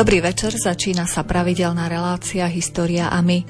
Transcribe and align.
Dobrý 0.00 0.24
večer, 0.24 0.56
začína 0.56 1.04
sa 1.04 1.28
pravidelná 1.28 1.84
relácia 1.84 2.48
História 2.48 3.12
a 3.12 3.20
my. 3.20 3.44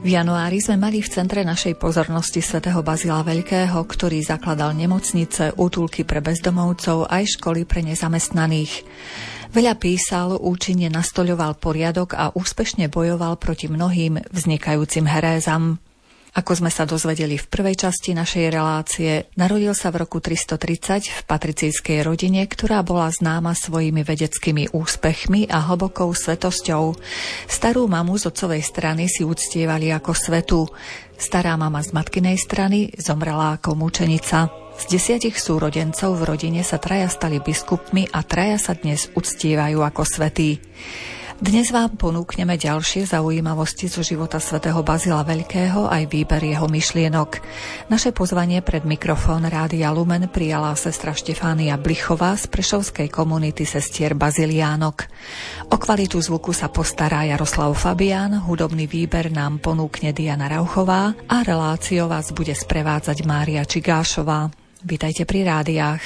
V 0.00 0.08
januári 0.08 0.56
sme 0.56 0.80
mali 0.80 1.04
v 1.04 1.12
centre 1.12 1.44
našej 1.44 1.76
pozornosti 1.76 2.40
svätého 2.40 2.80
Bazila 2.80 3.20
Veľkého, 3.20 3.76
ktorý 3.76 4.24
zakladal 4.24 4.72
nemocnice, 4.72 5.52
útulky 5.52 6.08
pre 6.08 6.24
bezdomovcov 6.24 7.12
aj 7.12 7.36
školy 7.36 7.68
pre 7.68 7.84
nezamestnaných. 7.84 8.88
Veľa 9.52 9.76
písal, 9.76 10.40
účinne 10.40 10.88
nastoľoval 10.88 11.60
poriadok 11.60 12.16
a 12.16 12.32
úspešne 12.32 12.88
bojoval 12.88 13.36
proti 13.36 13.68
mnohým 13.68 14.16
vznikajúcim 14.32 15.04
herézam. 15.04 15.76
Ako 16.32 16.56
sme 16.56 16.72
sa 16.72 16.88
dozvedeli 16.88 17.36
v 17.36 17.44
prvej 17.44 17.76
časti 17.76 18.16
našej 18.16 18.56
relácie, 18.56 19.28
narodil 19.36 19.76
sa 19.76 19.92
v 19.92 20.00
roku 20.00 20.16
330 20.16 21.12
v 21.12 21.20
patricijskej 21.28 22.00
rodine, 22.00 22.48
ktorá 22.48 22.80
bola 22.80 23.12
známa 23.12 23.52
svojimi 23.52 24.00
vedeckými 24.00 24.72
úspechmi 24.72 25.52
a 25.52 25.60
hlbokou 25.60 26.08
svetosťou. 26.08 26.96
Starú 27.44 27.84
mamu 27.84 28.16
z 28.16 28.32
otcovej 28.32 28.64
strany 28.64 29.12
si 29.12 29.28
uctievali 29.28 29.92
ako 29.92 30.12
svetu. 30.16 30.60
Stará 31.20 31.52
mama 31.60 31.84
z 31.84 31.92
matkinej 31.92 32.40
strany 32.40 32.96
zomrela 32.96 33.60
ako 33.60 33.76
mučenica. 33.76 34.48
Z 34.80 34.88
desiatich 34.88 35.36
súrodencov 35.36 36.16
v 36.16 36.32
rodine 36.32 36.64
sa 36.64 36.80
traja 36.80 37.12
stali 37.12 37.44
biskupmi 37.44 38.08
a 38.08 38.24
traja 38.24 38.56
sa 38.56 38.72
dnes 38.72 39.12
uctievajú 39.12 39.84
ako 39.84 40.02
svetí. 40.08 40.64
Dnes 41.42 41.74
vám 41.74 41.98
ponúkneme 41.98 42.54
ďalšie 42.54 43.02
zaujímavosti 43.02 43.90
zo 43.90 43.98
života 44.06 44.38
svätého 44.38 44.78
Bazila 44.86 45.26
Veľkého 45.26 45.90
aj 45.90 46.06
výber 46.06 46.38
jeho 46.38 46.70
myšlienok. 46.70 47.42
Naše 47.90 48.14
pozvanie 48.14 48.62
pred 48.62 48.86
mikrofón 48.86 49.42
Rádia 49.50 49.90
Lumen 49.90 50.30
prijala 50.30 50.70
sestra 50.78 51.10
Štefánia 51.10 51.74
Blichová 51.82 52.38
z 52.38 52.46
prešovskej 52.46 53.10
komunity 53.10 53.66
sestier 53.66 54.14
Baziliánok. 54.14 55.10
O 55.74 55.82
kvalitu 55.82 56.22
zvuku 56.22 56.54
sa 56.54 56.70
postará 56.70 57.26
Jaroslav 57.26 57.74
Fabián, 57.74 58.38
hudobný 58.46 58.86
výber 58.86 59.34
nám 59.34 59.58
ponúkne 59.58 60.14
Diana 60.14 60.46
Rauchová 60.46 61.10
a 61.26 61.42
reláciou 61.42 62.06
vás 62.06 62.30
bude 62.30 62.54
sprevádzať 62.54 63.26
Mária 63.26 63.66
Čigášová. 63.66 64.46
Vítajte 64.86 65.26
pri 65.26 65.42
rádiách. 65.42 66.02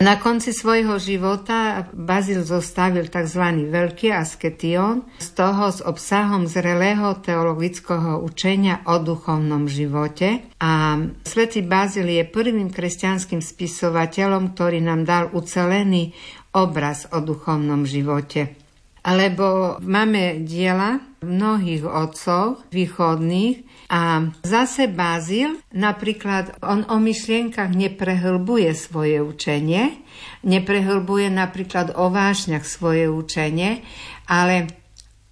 Na 0.00 0.16
konci 0.16 0.56
svojho 0.56 0.96
života 0.96 1.84
Bazil 1.92 2.40
zostavil 2.40 3.12
tzv. 3.12 3.68
veľký 3.68 4.08
asketión, 4.16 5.04
z 5.20 5.28
toho 5.36 5.68
s 5.68 5.84
obsahom 5.84 6.48
zrelého 6.48 7.20
teologického 7.20 8.16
učenia 8.24 8.80
o 8.88 8.96
duchovnom 8.96 9.68
živote. 9.68 10.40
A 10.56 11.04
svätý 11.20 11.60
Bazil 11.60 12.08
je 12.08 12.24
prvým 12.24 12.72
kresťanským 12.72 13.44
spisovateľom, 13.44 14.56
ktorý 14.56 14.80
nám 14.80 15.04
dal 15.04 15.24
ucelený 15.36 16.16
obraz 16.56 17.04
o 17.12 17.20
duchovnom 17.20 17.84
živote. 17.84 18.56
Lebo 19.04 19.76
máme 19.84 20.48
diela 20.48 21.09
mnohých 21.20 21.84
otcov 21.84 22.64
východných, 22.72 23.70
a 23.90 24.30
zase 24.46 24.86
Bazil, 24.86 25.58
napríklad 25.74 26.62
on 26.62 26.86
o 26.86 27.02
myšlienkach 27.02 27.74
neprehlbuje 27.74 28.70
svoje 28.78 29.18
učenie, 29.18 29.98
neprehlbuje 30.46 31.26
napríklad 31.26 31.98
o 31.98 32.06
vášňach 32.06 32.62
svoje 32.62 33.10
učenie, 33.10 33.82
ale 34.30 34.70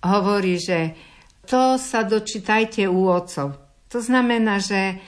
hovorí, 0.03 0.59
že 0.59 0.99
to 1.47 1.79
sa 1.79 2.03
dočítajte 2.03 2.91
u 2.91 3.07
otcov. 3.07 3.55
To 3.95 3.99
znamená, 4.03 4.59
že 4.59 4.99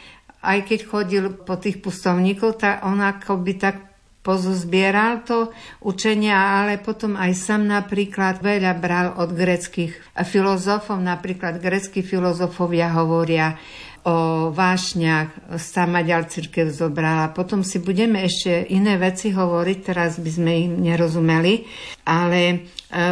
aj 0.46 0.70
keď 0.70 0.80
chodil 0.86 1.24
po 1.42 1.58
tých 1.58 1.82
pustovníkov, 1.82 2.62
tak 2.62 2.86
on 2.86 3.02
akoby 3.02 3.58
tak 3.58 3.89
pozozbieral 4.20 5.24
to 5.24 5.48
učenia, 5.80 6.60
ale 6.60 6.76
potom 6.76 7.16
aj 7.16 7.32
sám 7.32 7.64
napríklad 7.64 8.44
veľa 8.44 8.76
bral 8.76 9.16
od 9.16 9.32
greckých 9.32 10.12
filozofov. 10.28 11.00
Napríklad 11.00 11.56
greckí 11.56 12.04
filozofovia 12.04 12.92
hovoria 12.92 13.56
o 14.04 14.48
vášňach, 14.48 15.60
sama 15.60 16.00
ďal 16.00 16.24
církev 16.24 16.72
zobrala. 16.72 17.36
Potom 17.36 17.60
si 17.60 17.76
budeme 17.76 18.24
ešte 18.24 18.64
iné 18.72 18.96
veci 18.96 19.28
hovoriť, 19.28 19.78
teraz 19.84 20.16
by 20.16 20.30
sme 20.30 20.52
im 20.56 20.72
nerozumeli, 20.80 21.68
ale 22.08 22.40
e, 22.48 22.56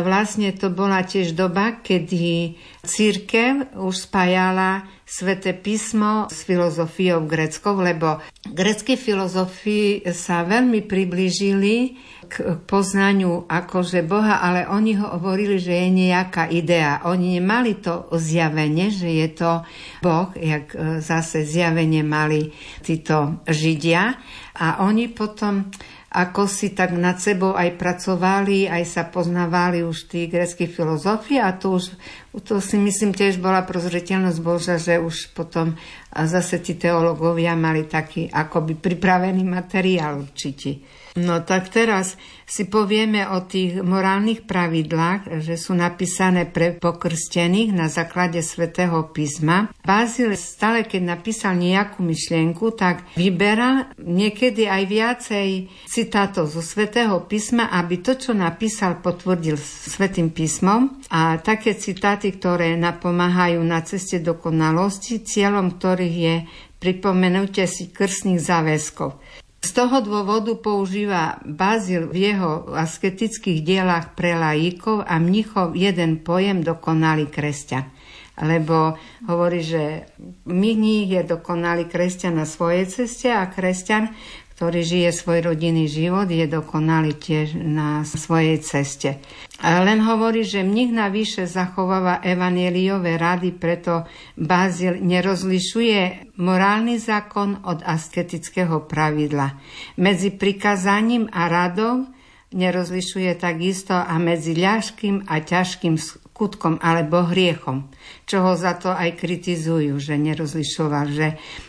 vlastne 0.01 0.57
to 0.57 0.73
bola 0.73 1.05
tiež 1.05 1.37
doba, 1.37 1.85
kedy 1.85 2.57
církev 2.81 3.77
už 3.77 4.09
spájala 4.09 4.89
sväté 5.09 5.57
písmo 5.57 6.29
s 6.29 6.45
filozofiou 6.45 7.25
greckou, 7.25 7.81
lebo 7.81 8.21
grecké 8.45 9.01
filozofii 9.01 10.05
sa 10.13 10.45
veľmi 10.45 10.85
priblížili 10.85 11.97
k 12.29 12.61
poznaniu 12.69 13.49
akože 13.49 14.05
Boha, 14.05 14.45
ale 14.45 14.69
oni 14.69 15.01
ho 15.01 15.17
hovorili, 15.17 15.57
že 15.57 15.73
je 15.73 15.89
nejaká 15.89 16.53
idea. 16.53 17.01
Oni 17.09 17.41
nemali 17.41 17.81
to 17.81 18.07
zjavenie, 18.13 18.93
že 18.93 19.09
je 19.09 19.29
to 19.33 19.65
Boh, 20.05 20.29
jak 20.37 20.77
e, 20.77 21.01
zase 21.01 21.49
zjavenie 21.49 22.05
mali 22.05 22.53
títo 22.85 23.41
Židia. 23.49 24.15
A 24.61 24.85
oni 24.85 25.09
potom 25.09 25.73
ako 26.09 26.49
si 26.49 26.73
tak 26.73 26.97
nad 26.97 27.21
sebou 27.21 27.53
aj 27.53 27.77
pracovali, 27.77 28.65
aj 28.65 28.85
sa 28.89 29.05
poznávali 29.13 29.85
už 29.85 30.09
tí 30.09 30.25
greckí 30.25 30.65
filozofi 30.65 31.37
a 31.37 31.53
to 31.53 31.77
už, 31.77 31.93
to 32.41 32.63
si 32.63 32.77
myslím 32.79 33.15
tiež 33.15 33.41
bola 33.43 33.65
prozreteľnosť 33.65 34.39
Boža, 34.43 34.77
že 34.77 34.99
už 34.99 35.33
potom 35.37 35.77
zase 36.13 36.59
tí 36.59 36.75
teológovia 36.75 37.55
mali 37.55 37.85
taký 37.85 38.27
akoby 38.33 38.75
pripravený 38.79 39.45
materiál 39.45 40.25
určite. 40.25 40.83
No 41.19 41.43
tak 41.43 41.75
teraz 41.75 42.15
si 42.49 42.65
povieme 42.65 43.27
o 43.29 43.45
tých 43.45 43.83
morálnych 43.83 44.47
pravidlách, 44.47 45.43
že 45.43 45.59
sú 45.59 45.75
napísané 45.75 46.47
pre 46.47 46.79
pokrstených 46.79 47.75
na 47.75 47.91
základe 47.91 48.41
svätého 48.41 49.03
písma. 49.13 49.69
Bazil 49.85 50.33
stále, 50.39 50.87
keď 50.87 51.19
napísal 51.19 51.59
nejakú 51.59 52.01
myšlienku, 52.07 52.73
tak 52.73 53.05
vyberal 53.19 53.93
niekedy 54.01 54.65
aj 54.65 54.83
viacej 54.89 55.49
citátov 55.91 56.49
zo 56.49 56.63
svätého 56.65 57.21
písma, 57.27 57.69
aby 57.69 58.01
to, 58.01 58.17
čo 58.17 58.33
napísal, 58.33 59.03
potvrdil 59.03 59.59
svätým 59.61 60.33
písmom. 60.33 61.03
A 61.13 61.37
také 61.43 61.77
citáty, 61.77 62.28
ktoré 62.35 62.77
napomáhajú 62.77 63.61
na 63.65 63.81
ceste 63.85 64.21
dokonalosti, 64.21 65.23
cieľom 65.23 65.77
ktorých 65.77 66.17
je 66.17 66.37
pripomenutie 66.79 67.67
si 67.67 67.91
krstných 67.91 68.39
záväzkov. 68.39 69.19
Z 69.59 69.71
toho 69.75 69.99
dôvodu 69.99 70.55
používa 70.55 71.43
Bazil 71.43 72.07
v 72.07 72.31
jeho 72.31 72.71
asketických 72.79 73.67
dielách 73.67 74.15
pre 74.15 74.39
lajíkov 74.39 75.03
a 75.03 75.19
mnichov 75.19 75.75
jeden 75.75 76.23
pojem 76.23 76.63
dokonalý 76.63 77.27
kresťan. 77.27 77.91
Lebo 78.39 78.95
hovorí, 79.27 79.67
že 79.67 80.07
mních 80.47 81.11
je 81.11 81.23
dokonalý 81.27 81.91
kresťan 81.91 82.39
na 82.39 82.47
svojej 82.47 82.87
ceste 82.87 83.35
a 83.35 83.51
kresťan, 83.51 84.15
ktorý 84.59 84.83
žije 84.83 85.15
svoj 85.15 85.55
rodinný 85.55 85.87
život, 85.87 86.27
je 86.27 86.43
dokonalý 86.51 87.15
tiež 87.15 87.55
na 87.63 88.03
svojej 88.03 88.59
ceste. 88.59 89.23
Len 89.63 90.03
hovorí, 90.03 90.43
že 90.43 90.67
mních 90.67 90.91
navyše 90.91 91.47
zachováva 91.47 92.19
evaneliové 92.27 93.15
rady, 93.23 93.55
preto 93.55 94.03
Bazil 94.35 94.99
nerozlišuje 94.99 96.35
morálny 96.43 96.99
zákon 96.99 97.63
od 97.63 97.87
asketického 97.87 98.83
pravidla. 98.83 99.55
Medzi 99.95 100.35
prikazaním 100.35 101.31
a 101.31 101.47
radou 101.47 102.11
nerozlišuje 102.51 103.39
takisto 103.39 103.95
a 103.95 104.19
medzi 104.19 104.59
ľahkým 104.59 105.31
a 105.31 105.39
ťažkým 105.39 105.95
skutkom 105.95 106.83
alebo 106.83 107.31
hriechom, 107.31 107.87
čo 108.27 108.43
ho 108.43 108.59
za 108.59 108.75
to 108.75 108.91
aj 108.91 109.23
kritizujú, 109.23 110.03
že 110.03 110.19
nerozlišoval. 110.19 111.07
Že... 111.15 111.29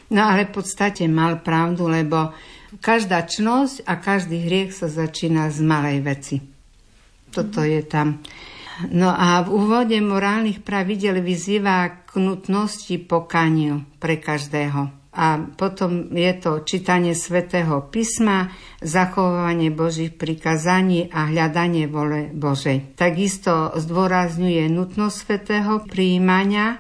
No 0.09 0.25
ale 0.25 0.49
v 0.49 0.57
podstate 0.57 1.05
mal 1.05 1.45
pravdu, 1.45 1.85
lebo 1.85 2.33
Každá 2.79 3.27
čnosť 3.27 3.83
a 3.83 3.93
každý 3.99 4.43
hriech 4.47 4.71
sa 4.71 4.87
začína 4.87 5.51
z 5.51 5.59
malej 5.63 5.99
veci. 6.03 6.35
Toto 7.29 7.61
je 7.61 7.83
tam. 7.85 8.23
No 8.87 9.11
a 9.11 9.43
v 9.43 9.51
úvode 9.51 9.99
morálnych 9.99 10.63
pravidel 10.63 11.19
vyzýva 11.19 12.07
k 12.07 12.15
nutnosti 12.23 12.95
pokaniu 13.03 13.83
pre 13.99 14.15
každého. 14.15 14.95
A 15.09 15.41
potom 15.59 16.07
je 16.15 16.31
to 16.39 16.63
čítanie 16.63 17.11
svätého 17.11 17.83
písma, 17.91 18.55
zachovávanie 18.79 19.67
Božích 19.67 20.15
prikázaní 20.15 21.11
a 21.11 21.27
hľadanie 21.27 21.91
vole 21.91 22.31
Božej. 22.31 22.95
Takisto 22.95 23.75
zdôrazňuje 23.75 24.71
nutnosť 24.71 25.15
svätého 25.19 25.83
príjmania 25.83 26.79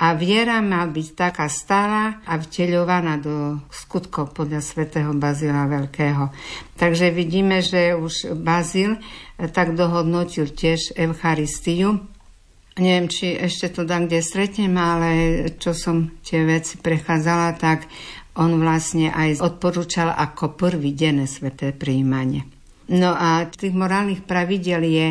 a 0.00 0.16
viera 0.16 0.64
má 0.64 0.88
byť 0.88 1.08
taká 1.12 1.46
stála 1.52 2.24
a 2.24 2.40
vteľovaná 2.40 3.20
do 3.20 3.60
skutkov 3.68 4.32
podľa 4.32 4.64
svätého 4.64 5.12
Bazila 5.12 5.68
Veľkého. 5.68 6.32
Takže 6.80 7.12
vidíme, 7.12 7.60
že 7.60 7.92
už 7.92 8.32
Bazil 8.40 8.96
tak 9.52 9.76
dohodnotil 9.76 10.48
tiež 10.48 10.96
Eucharistiu 10.96 12.00
neviem, 12.80 13.12
či 13.12 13.36
ešte 13.36 13.68
to 13.76 13.82
dám 13.84 14.08
kde 14.08 14.24
stretnem, 14.24 14.72
ale 14.80 15.10
čo 15.60 15.76
som 15.76 16.16
tie 16.24 16.48
veci 16.48 16.80
prechádzala, 16.80 17.60
tak 17.60 17.84
on 18.40 18.56
vlastne 18.56 19.12
aj 19.12 19.44
odporúčal 19.44 20.14
ako 20.14 20.56
prvý 20.56 20.96
denné 20.96 21.28
sveté 21.28 21.76
príjmanie. 21.76 22.48
No 22.90 23.14
a 23.14 23.46
tých 23.46 23.76
morálnych 23.76 24.26
pravidel 24.26 24.82
je 24.82 25.08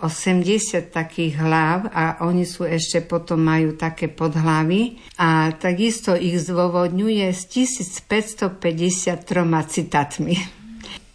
80 0.00 0.90
takých 0.90 1.38
hlav 1.38 1.88
a 1.92 2.24
oni 2.24 2.48
sú 2.48 2.64
ešte 2.64 3.04
potom 3.04 3.40
majú 3.44 3.76
také 3.76 4.08
podhlavy 4.08 4.98
a 5.20 5.52
takisto 5.54 6.16
ich 6.16 6.40
zdôvodňuje 6.40 7.28
s 7.30 7.46
1553 7.52 9.20
citátmi. 9.68 10.36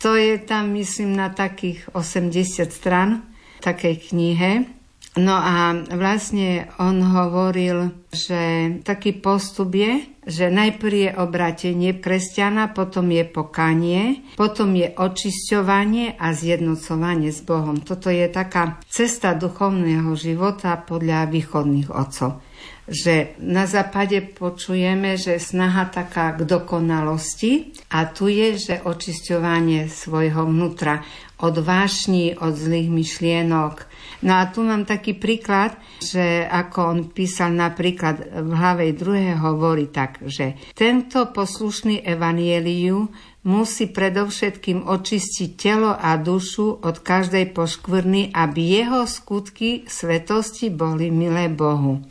To 0.05 0.13
je 0.13 0.37
tam, 0.37 0.77
myslím, 0.77 1.17
na 1.17 1.33
takých 1.33 1.89
80 1.97 2.69
stran 2.69 3.25
takej 3.65 4.13
knihe. 4.13 4.74
No 5.15 5.39
a 5.39 5.71
vlastne 5.95 6.67
on 6.75 6.99
hovoril, 6.99 7.95
že 8.11 8.67
taký 8.83 9.15
postup 9.15 9.71
je, 9.71 10.03
že 10.27 10.51
najprv 10.51 10.95
je 11.07 11.11
obratenie 11.15 11.95
kresťana, 11.95 12.75
potom 12.75 13.07
je 13.15 13.23
pokanie, 13.23 14.27
potom 14.35 14.75
je 14.75 14.91
očisťovanie 14.91 16.19
a 16.19 16.35
zjednocovanie 16.35 17.31
s 17.31 17.39
Bohom. 17.47 17.79
Toto 17.79 18.11
je 18.11 18.27
taká 18.27 18.83
cesta 18.91 19.31
duchovného 19.39 20.11
života 20.19 20.75
podľa 20.75 21.31
východných 21.31 21.87
otcov 21.95 22.43
že 22.85 23.33
na 23.41 23.65
západe 23.65 24.21
počujeme, 24.21 25.17
že 25.17 25.41
snaha 25.41 25.89
taká 25.89 26.37
k 26.37 26.45
dokonalosti 26.45 27.73
a 27.89 28.05
tu 28.05 28.29
je, 28.29 28.61
že 28.61 28.75
očisťovanie 28.85 29.89
svojho 29.89 30.45
vnútra 30.45 31.01
od 31.41 31.55
vášní, 31.57 32.35
od 32.39 32.55
zlých 32.55 32.89
myšlienok, 32.89 33.87
No 34.25 34.41
a 34.41 34.49
tu 34.49 34.65
mám 34.65 34.89
taký 34.89 35.13
príklad, 35.13 35.77
že 36.01 36.49
ako 36.49 36.79
on 36.81 36.99
písal 37.13 37.53
napríklad 37.53 38.25
v 38.41 38.51
hlave 38.57 38.95
druhé 38.97 39.37
hovorí 39.37 39.93
tak, 39.93 40.17
že 40.25 40.57
tento 40.73 41.29
poslušný 41.29 42.01
evanieliu 42.01 43.05
musí 43.45 43.85
predovšetkým 43.85 44.89
očistiť 44.89 45.49
telo 45.53 45.93
a 45.93 46.17
dušu 46.17 46.81
od 46.81 46.97
každej 46.97 47.53
poškvrny, 47.53 48.33
aby 48.33 48.81
jeho 48.81 49.05
skutky 49.05 49.85
svetosti 49.85 50.73
boli 50.73 51.13
milé 51.13 51.45
Bohu. 51.53 52.01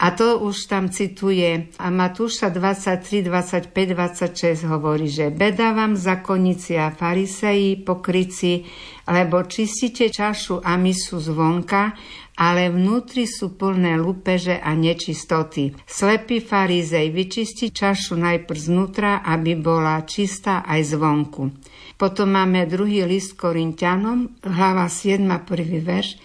A 0.00 0.16
to 0.16 0.40
už 0.40 0.72
tam 0.72 0.88
cituje 0.88 1.68
a 1.76 1.86
Matúša 1.92 2.48
23, 2.48 3.28
25, 3.28 3.68
26 3.68 4.64
hovorí, 4.64 5.12
že 5.12 5.28
beda 5.28 5.76
vám 5.76 5.92
zakonníci 5.92 6.80
a 6.80 6.88
fariseji, 6.88 7.84
pokryci, 7.84 8.64
lebo 9.04 9.44
čistíte 9.44 10.08
čašu 10.08 10.64
a 10.64 10.80
misu 10.80 11.20
zvonka, 11.20 11.92
ale 12.40 12.72
vnútri 12.72 13.28
sú 13.28 13.52
plné 13.52 14.00
lupeže 14.00 14.56
a 14.56 14.72
nečistoty. 14.72 15.76
Slepý 15.84 16.40
farizej 16.40 17.12
vyčistí 17.12 17.68
čašu 17.68 18.16
najprv 18.16 18.56
znútra, 18.56 19.20
aby 19.20 19.60
bola 19.60 20.00
čistá 20.08 20.64
aj 20.64 20.96
zvonku. 20.96 21.52
Potom 22.00 22.32
máme 22.32 22.64
druhý 22.64 23.04
list 23.04 23.36
Korintianom, 23.36 24.40
hlava 24.40 24.88
7, 24.88 25.20
prvý 25.44 25.84
verš. 25.84 26.16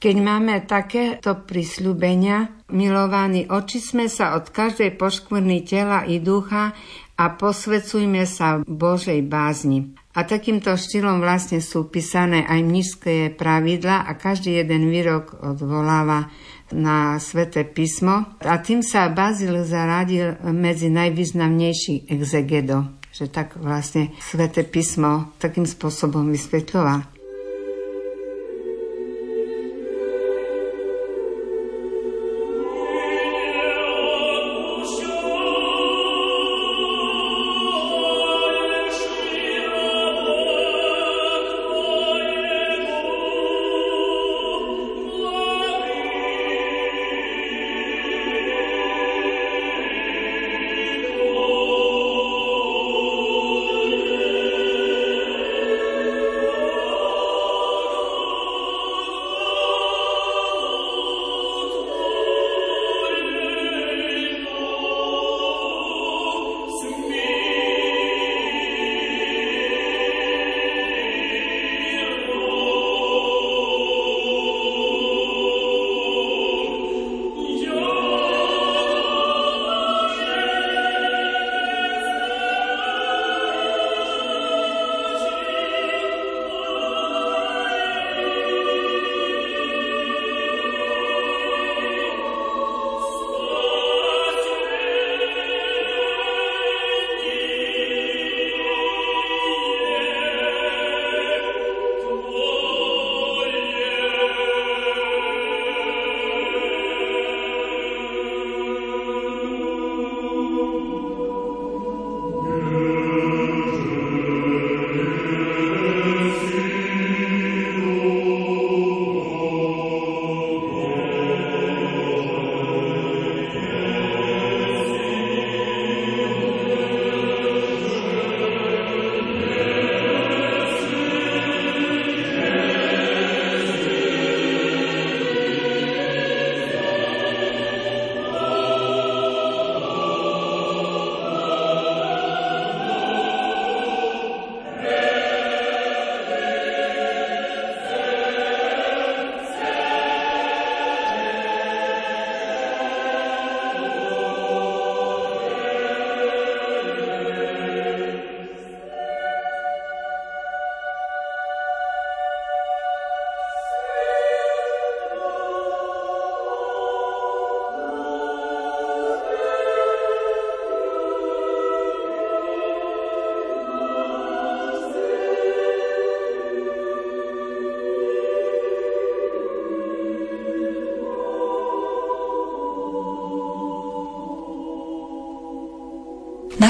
Keď 0.00 0.16
máme 0.18 0.64
takéto 0.66 1.46
prisľúbenia, 1.46 2.66
milovaní, 2.74 3.46
očisme 3.46 4.10
sa 4.10 4.34
od 4.34 4.50
každej 4.50 4.98
poškvrny 4.98 5.62
tela 5.62 6.02
i 6.02 6.18
ducha 6.18 6.74
a 7.20 7.24
posvecujme 7.36 8.24
sa 8.24 8.64
Božej 8.64 9.20
bázni. 9.28 9.92
A 10.16 10.24
takýmto 10.24 10.72
štýlom 10.72 11.20
vlastne 11.20 11.60
sú 11.60 11.92
písané 11.92 12.48
aj 12.48 12.60
mnižské 12.64 13.36
pravidla 13.36 14.08
a 14.08 14.16
každý 14.16 14.56
jeden 14.56 14.88
výrok 14.88 15.36
odvoláva 15.36 16.32
na 16.72 17.20
sväté 17.20 17.68
písmo. 17.68 18.24
A 18.40 18.56
tým 18.58 18.80
sa 18.80 19.12
Bazil 19.12 19.52
zaradil 19.68 20.40
medzi 20.48 20.88
najvýznamnejších 20.88 22.08
exegedov, 22.08 22.88
že 23.12 23.28
tak 23.28 23.60
vlastne 23.60 24.16
sväté 24.18 24.64
písmo 24.64 25.36
takým 25.36 25.68
spôsobom 25.68 26.26
vysvetľoval. 26.32 27.04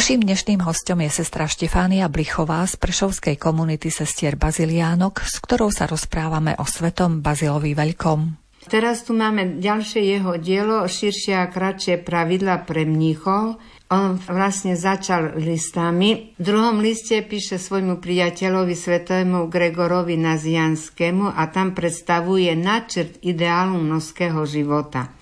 Naším 0.00 0.25
dnešným 0.25 0.64
hostom 0.64 1.04
je 1.04 1.12
sestra 1.12 1.45
Štefánia 1.45 2.09
Blichová 2.09 2.64
z 2.64 2.80
Prešovskej 2.80 3.37
komunity 3.37 3.92
sestier 3.92 4.33
Baziliánok, 4.33 5.21
s 5.21 5.37
ktorou 5.45 5.69
sa 5.69 5.85
rozprávame 5.85 6.57
o 6.57 6.64
svetom 6.64 7.21
Bazilovi 7.21 7.76
Veľkom. 7.76 8.33
Teraz 8.64 9.04
tu 9.04 9.12
máme 9.12 9.61
ďalšie 9.61 10.00
jeho 10.00 10.40
dielo, 10.40 10.88
širšie 10.88 11.37
a 11.37 11.52
kratšie 11.52 12.00
pravidla 12.00 12.64
pre 12.64 12.88
mníchov. 12.88 13.61
On 13.92 14.16
vlastne 14.16 14.73
začal 14.73 15.37
listami. 15.37 16.33
V 16.33 16.49
druhom 16.49 16.80
liste 16.80 17.21
píše 17.21 17.61
svojmu 17.61 18.00
priateľovi 18.00 18.73
svetému 18.73 19.52
Gregorovi 19.52 20.16
Nazianskému 20.16 21.28
a 21.28 21.45
tam 21.52 21.76
predstavuje 21.76 22.57
načrt 22.57 23.21
ideálu 23.21 23.76
množského 23.76 24.49
života. 24.49 25.12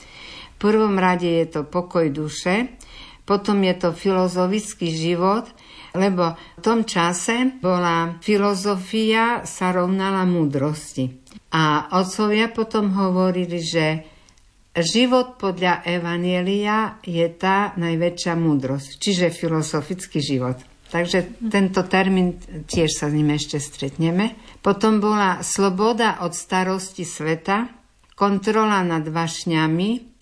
V 0.55 0.71
prvom 0.71 0.95
rade 1.03 1.27
je 1.27 1.51
to 1.51 1.67
pokoj 1.67 2.07
duše, 2.15 2.78
potom 3.29 3.61
je 3.61 3.75
to 3.77 3.93
filozofický 3.93 4.89
život, 4.89 5.45
lebo 5.93 6.33
v 6.57 6.61
tom 6.65 6.89
čase 6.89 7.61
bola 7.61 8.17
filozofia 8.25 9.45
sa 9.45 9.69
rovnala 9.77 10.25
múdrosti. 10.25 11.13
A 11.53 11.93
otcovia 12.01 12.49
potom 12.49 12.97
hovorili, 12.97 13.61
že 13.61 14.09
život 14.73 15.37
podľa 15.37 15.85
Evanielia 15.85 16.97
je 17.05 17.29
tá 17.37 17.77
najväčšia 17.77 18.33
múdrosť, 18.33 18.97
čiže 18.97 19.29
filozofický 19.29 20.25
život. 20.25 20.57
Takže 20.89 21.37
tento 21.53 21.85
termín 21.85 22.41
tiež 22.65 22.97
sa 22.97 23.13
s 23.13 23.17
ním 23.17 23.37
ešte 23.37 23.61
stretneme. 23.61 24.41
Potom 24.65 25.05
bola 25.05 25.45
sloboda 25.45 26.25
od 26.25 26.33
starosti 26.33 27.05
sveta, 27.05 27.69
kontrola 28.17 28.81
nad 28.81 29.05
vašňami, 29.05 30.18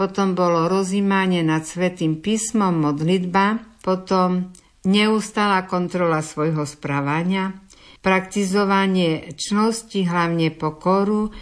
potom 0.00 0.32
bolo 0.32 0.64
rozímanie 0.64 1.44
nad 1.44 1.68
svetým 1.68 2.24
písmom, 2.24 2.72
modlitba, 2.72 3.60
potom 3.84 4.48
neustála 4.88 5.68
kontrola 5.68 6.24
svojho 6.24 6.64
správania, 6.64 7.52
praktizovanie 8.00 9.36
čnosti, 9.36 10.08
hlavne 10.08 10.56
pokoru. 10.56 11.36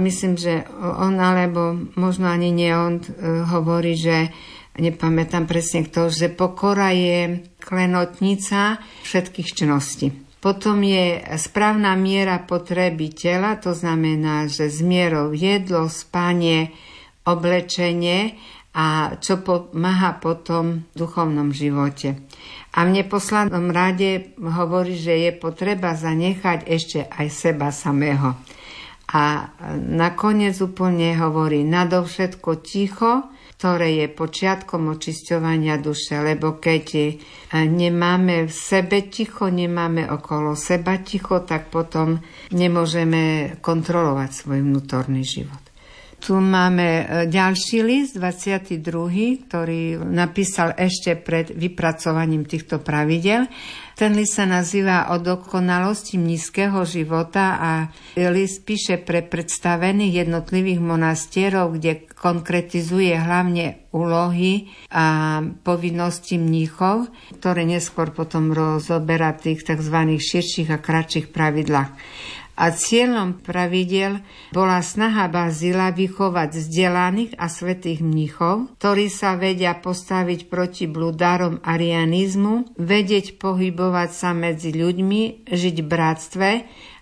Myslím, 0.00 0.40
že 0.40 0.64
on, 0.80 1.20
alebo 1.20 1.76
možno 2.00 2.32
ani 2.32 2.48
nie 2.48 2.72
on, 2.72 3.04
e, 3.04 3.04
hovorí, 3.44 3.92
že 3.92 4.32
nepamätám 4.80 5.44
presne 5.44 5.84
kto, 5.84 6.08
že 6.08 6.32
pokora 6.32 6.96
je 6.96 7.44
klenotnica 7.60 8.80
všetkých 9.04 9.48
čností. 9.52 10.16
Potom 10.40 10.80
je 10.80 11.20
správna 11.36 11.92
miera 11.92 12.40
potreby 12.40 13.12
tela, 13.12 13.60
to 13.60 13.76
znamená, 13.76 14.48
že 14.48 14.72
z 14.72 14.80
mierou 14.80 15.36
jedlo, 15.36 15.92
spanie, 15.92 16.72
oblečenie 17.28 18.40
a 18.72 19.18
čo 19.20 19.44
pomáha 19.44 20.16
potom 20.16 20.88
v 20.92 20.94
duchovnom 20.96 21.52
živote. 21.52 22.16
A 22.72 22.88
v 22.88 23.02
neposlednom 23.02 23.68
rade 23.74 24.32
hovorí, 24.38 24.96
že 24.96 25.28
je 25.28 25.32
potreba 25.36 25.92
zanechať 25.92 26.64
ešte 26.64 27.04
aj 27.04 27.26
seba 27.28 27.68
samého. 27.74 28.38
A 29.08 29.50
nakoniec 29.88 30.52
úplne 30.60 31.16
hovorí 31.16 31.64
nadovšetko 31.64 32.50
ticho, 32.60 33.32
ktoré 33.56 34.04
je 34.04 34.06
počiatkom 34.12 34.94
očisťovania 34.94 35.82
duše, 35.82 36.20
lebo 36.22 36.60
keď 36.60 37.18
nemáme 37.56 38.46
v 38.46 38.52
sebe 38.52 39.10
ticho, 39.10 39.50
nemáme 39.50 40.06
okolo 40.06 40.54
seba 40.54 41.00
ticho, 41.02 41.42
tak 41.42 41.66
potom 41.72 42.22
nemôžeme 42.54 43.56
kontrolovať 43.58 44.30
svoj 44.30 44.62
vnútorný 44.62 45.26
život. 45.26 45.67
Tu 46.18 46.34
máme 46.34 46.88
e, 46.88 47.04
ďalší 47.30 47.78
list, 47.86 48.18
22., 48.18 49.46
ktorý 49.46 50.02
napísal 50.02 50.74
ešte 50.74 51.14
pred 51.14 51.54
vypracovaním 51.54 52.42
týchto 52.42 52.82
pravidel. 52.82 53.46
Ten 53.94 54.14
list 54.14 54.38
sa 54.38 54.46
nazýva 54.46 55.10
o 55.14 55.18
dokonalosti 55.18 56.18
nízkeho 56.18 56.86
života 56.86 57.58
a 57.58 57.72
list 58.14 58.62
píše 58.62 58.98
pre 58.98 59.26
predstavených 59.26 60.26
jednotlivých 60.26 60.78
monastierov, 60.78 61.78
kde 61.78 62.06
konkretizuje 62.14 63.14
hlavne 63.14 63.90
úlohy 63.90 64.70
a 64.94 65.38
povinnosti 65.66 66.38
mníchov, 66.38 67.10
ktoré 67.42 67.66
neskôr 67.66 68.14
potom 68.14 68.54
rozoberá 68.54 69.34
v 69.34 69.50
tých 69.54 69.66
tzv. 69.66 69.96
širších 70.14 70.70
a 70.70 70.78
kratších 70.78 71.34
pravidlách 71.34 71.90
a 72.58 72.74
cieľom 72.74 73.38
pravidel 73.38 74.18
bola 74.50 74.82
snaha 74.82 75.30
Bazila 75.30 75.94
vychovať 75.94 76.58
vzdelaných 76.58 77.32
a 77.38 77.46
svetých 77.46 78.02
mnichov, 78.02 78.74
ktorí 78.82 79.06
sa 79.06 79.38
vedia 79.38 79.78
postaviť 79.78 80.50
proti 80.50 80.90
blúdarom 80.90 81.62
arianizmu, 81.62 82.74
vedieť 82.74 83.38
pohybovať 83.38 84.10
sa 84.10 84.34
medzi 84.34 84.74
ľuďmi, 84.74 85.46
žiť 85.46 85.76
v 85.78 85.86
bratstve 85.86 86.50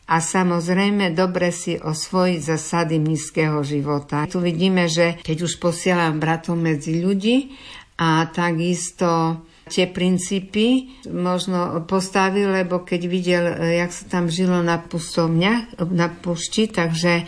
a 0.07 0.17
samozrejme 0.23 1.17
dobre 1.17 1.51
si 1.51 1.81
osvojiť 1.81 2.41
zasady 2.45 3.01
nízkeho 3.01 3.59
života. 3.65 4.29
Tu 4.31 4.39
vidíme, 4.39 4.87
že 4.87 5.19
keď 5.25 5.49
už 5.49 5.59
posielam 5.59 6.21
bratov 6.23 6.55
medzi 6.61 7.01
ľudí 7.01 7.57
a 7.97 8.29
takisto 8.29 9.41
tie 9.67 9.91
princípy 9.91 10.95
možno 11.11 11.83
postavil, 11.91 12.55
lebo 12.55 12.87
keď 12.87 13.01
videl, 13.11 13.45
e, 13.51 13.83
jak 13.83 13.91
sa 13.91 14.05
tam 14.07 14.25
žilo 14.31 14.63
na 14.63 14.79
pustovňach, 14.79 15.83
na 15.91 16.07
pušti, 16.07 16.71
takže 16.71 17.13
e, 17.21 17.25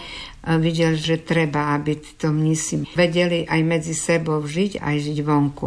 videl, 0.63 0.95
že 0.95 1.19
treba, 1.19 1.75
aby 1.75 1.99
títo 1.99 2.31
mnisi 2.31 2.87
vedeli 2.95 3.43
aj 3.43 3.61
medzi 3.67 3.95
sebou 3.95 4.39
žiť, 4.47 4.79
aj 4.79 4.97
žiť 5.03 5.19
vonku. 5.27 5.67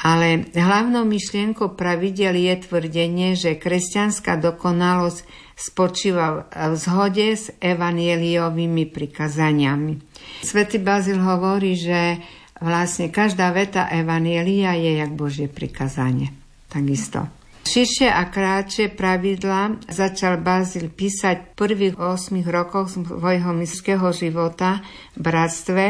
Ale 0.00 0.48
hlavnou 0.56 1.04
myšlienkou 1.04 1.76
pravidel 1.76 2.32
je 2.32 2.54
tvrdenie, 2.64 3.36
že 3.36 3.60
kresťanská 3.60 4.40
dokonalosť 4.40 5.28
spočíva 5.60 6.48
v 6.48 6.74
zhode 6.80 7.36
s 7.36 7.52
evanieliovými 7.60 8.88
prikazaniami. 8.88 10.00
Svetý 10.40 10.80
Bazil 10.80 11.20
hovorí, 11.20 11.76
že 11.76 12.16
vlastne 12.60 13.08
každá 13.08 13.50
veta 13.50 13.88
Evanielia 13.88 14.76
je 14.76 15.00
jak 15.00 15.12
Božie 15.16 15.48
prikazanie. 15.50 16.32
Takisto. 16.70 17.26
Širšie 17.60 18.08
a 18.08 18.24
krátšie 18.30 18.88
pravidla 18.88 19.84
začal 19.90 20.40
Bazil 20.40 20.88
písať 20.88 21.36
v 21.44 21.48
prvých 21.54 21.96
8 22.00 22.40
rokoch 22.48 22.88
svojho 22.88 23.52
myského 23.52 24.08
života 24.16 24.80
v 25.12 25.18
bratstve, 25.20 25.84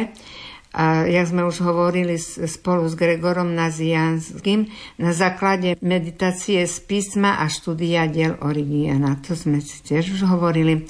a 0.71 1.03
jak 1.03 1.27
sme 1.27 1.43
už 1.51 1.67
hovorili 1.67 2.15
spolu 2.47 2.87
s 2.87 2.95
Gregorom 2.95 3.59
Nazianským, 3.59 4.71
na 5.03 5.11
základe 5.11 5.75
meditácie 5.83 6.63
z 6.63 6.77
písma 6.87 7.43
a 7.43 7.51
štúdia 7.51 8.07
diel 8.07 8.39
Origiana. 8.39 9.19
To 9.27 9.35
sme 9.35 9.59
si 9.59 9.83
tiež 9.83 10.15
už 10.15 10.31
hovorili. 10.31 10.87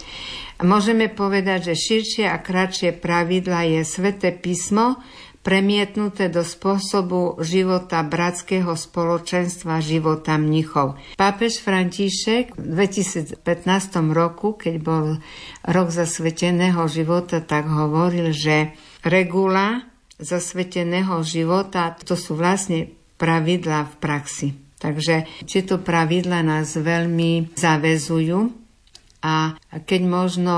Môžeme 0.60 1.08
povedať, 1.08 1.72
že 1.72 1.80
širšie 1.80 2.28
a 2.28 2.36
kratšie 2.36 2.92
pravidla 2.92 3.64
je 3.64 3.80
Sveté 3.80 4.36
písmo, 4.36 5.00
premietnuté 5.40 6.28
do 6.28 6.44
spôsobu 6.44 7.40
života 7.40 8.04
bratského 8.04 8.76
spoločenstva 8.76 9.80
života 9.80 10.36
mnichov. 10.36 11.00
Pápež 11.16 11.64
František 11.64 12.60
v 12.60 12.64
2015 12.76 13.40
roku, 14.12 14.52
keď 14.56 14.74
bol 14.80 15.04
rok 15.64 15.88
zasveteného 15.88 16.84
života, 16.92 17.40
tak 17.40 17.64
hovoril, 17.68 18.36
že 18.36 18.76
regula 19.00 19.88
zasveteného 20.20 21.24
života 21.24 21.96
to 22.04 22.12
sú 22.14 22.36
vlastne 22.36 22.92
pravidlá 23.16 23.88
v 23.88 23.94
praxi. 23.96 24.48
Takže 24.80 25.44
tieto 25.44 25.76
pravidla 25.80 26.40
nás 26.40 26.72
veľmi 26.72 27.52
zavezujú 27.52 28.48
a 29.20 29.52
keď 29.84 30.00
možno 30.08 30.56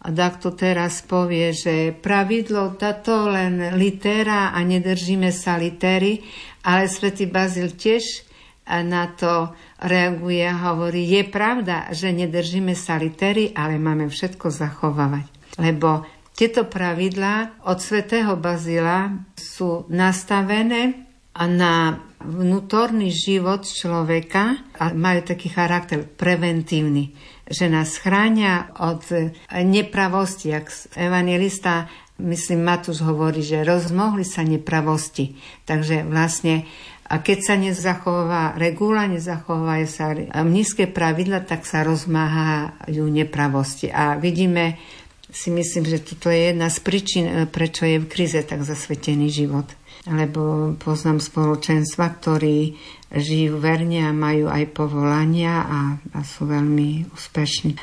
a 0.00 0.08
tak 0.08 0.40
to 0.40 0.56
teraz 0.56 1.04
povie, 1.04 1.52
že 1.52 1.92
pravidlo 1.92 2.72
táto 2.80 3.28
len 3.28 3.76
litera 3.76 4.48
a 4.56 4.58
nedržíme 4.64 5.28
sa 5.28 5.60
litery, 5.60 6.24
ale 6.64 6.88
svätý 6.88 7.28
Bazil 7.28 7.76
tiež 7.76 8.24
na 8.70 9.12
to 9.12 9.52
reaguje 9.82 10.40
a 10.46 10.72
hovorí, 10.72 11.04
je 11.04 11.22
pravda, 11.28 11.92
že 11.92 12.16
nedržíme 12.16 12.72
sa 12.72 12.96
litery, 12.96 13.52
ale 13.52 13.76
máme 13.76 14.08
všetko 14.08 14.48
zachovávať. 14.48 15.26
Lebo 15.60 16.06
tieto 16.32 16.64
pravidlá 16.64 17.66
od 17.68 17.78
svätého 17.82 18.32
Bazila 18.40 19.12
sú 19.36 19.84
nastavené 19.92 21.04
na 21.36 22.00
vnútorný 22.20 23.08
život 23.08 23.64
človeka 23.64 24.60
a 24.76 24.92
majú 24.92 25.24
taký 25.24 25.48
charakter 25.48 26.04
preventívny 26.04 27.16
že 27.50 27.66
nás 27.66 27.98
chránia 27.98 28.70
od 28.78 29.02
nepravosti. 29.50 30.54
Ak 30.54 30.70
evangelista, 30.94 31.90
myslím, 32.22 32.62
Matúš 32.62 33.02
hovorí, 33.02 33.42
že 33.42 33.66
rozmohli 33.66 34.22
sa 34.22 34.46
nepravosti. 34.46 35.34
Takže 35.66 36.06
vlastne 36.06 36.70
a 37.10 37.18
keď 37.18 37.38
sa 37.42 37.54
nezachová 37.58 38.54
regula, 38.54 39.10
nezachovajú 39.10 39.86
sa 39.90 40.14
nízke 40.46 40.86
pravidla, 40.86 41.42
tak 41.42 41.66
sa 41.66 41.82
rozmáhajú 41.82 43.02
nepravosti. 43.10 43.90
A 43.90 44.14
vidíme 44.14 44.78
si 45.26 45.50
myslím, 45.50 45.90
že 45.90 46.06
toto 46.06 46.30
je 46.30 46.54
jedna 46.54 46.70
z 46.70 46.78
príčin, 46.86 47.24
e, 47.26 47.34
prečo 47.50 47.82
je 47.82 48.02
v 48.02 48.06
krize 48.06 48.38
tak 48.46 48.62
zasvetený 48.62 49.30
život. 49.30 49.66
Lebo 50.08 50.72
poznám 50.80 51.20
spoločenstva, 51.20 52.06
ktorí 52.16 52.78
žijú 53.12 53.60
verne 53.60 54.08
a 54.08 54.16
majú 54.16 54.48
aj 54.48 54.64
povolania 54.72 55.60
a, 55.60 55.80
a 56.16 56.20
sú 56.24 56.48
veľmi 56.48 57.12
úspešní. 57.12 57.76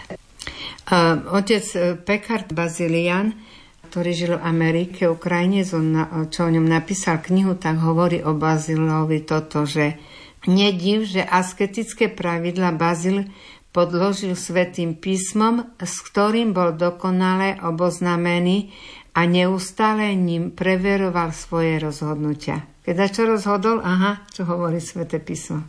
Otec 1.29 1.65
Pekard 2.07 2.49
Bazilian 2.55 3.37
ktorý 3.87 4.11
žil 4.11 4.33
v 4.35 4.43
Amerike, 4.43 5.07
Ukrajine, 5.07 5.63
čo 5.63 6.39
o 6.43 6.51
ňom 6.51 6.67
napísal 6.67 7.23
knihu, 7.23 7.55
tak 7.55 7.79
hovorí 7.79 8.19
o 8.19 8.35
Bazilovi 8.35 9.23
toto, 9.23 9.63
že 9.63 9.95
nediv, 10.45 11.07
že 11.07 11.23
asketické 11.23 12.11
pravidla 12.11 12.75
Bazil 12.75 13.31
podložil 13.71 14.35
svetým 14.35 14.99
písmom, 14.99 15.71
s 15.79 16.03
ktorým 16.03 16.51
bol 16.51 16.75
dokonale 16.75 17.57
oboznamený 17.63 18.75
a 19.17 19.25
neustále 19.25 20.13
ním 20.13 20.53
preveroval 20.53 21.33
svoje 21.33 21.81
rozhodnutia. 21.81 22.61
Keď 22.85 22.95
čo 23.09 23.25
rozhodol? 23.25 23.81
Aha, 23.81 24.21
čo 24.29 24.45
hovorí 24.45 24.77
sveté 24.77 25.17
písmo. 25.17 25.65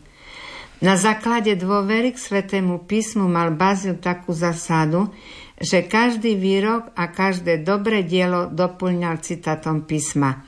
Na 0.79 0.95
základe 0.95 1.57
dôvery 1.57 2.15
k 2.15 2.21
svetému 2.21 2.87
písmu 2.87 3.27
mal 3.27 3.51
Bazil 3.51 3.99
takú 3.99 4.31
zasadu, 4.31 5.11
že 5.59 5.83
každý 5.83 6.39
výrok 6.39 6.95
a 6.95 7.11
každé 7.11 7.65
dobré 7.67 8.07
dielo 8.07 8.47
doplňal 8.47 9.19
citátom 9.19 9.83
písma. 9.83 10.45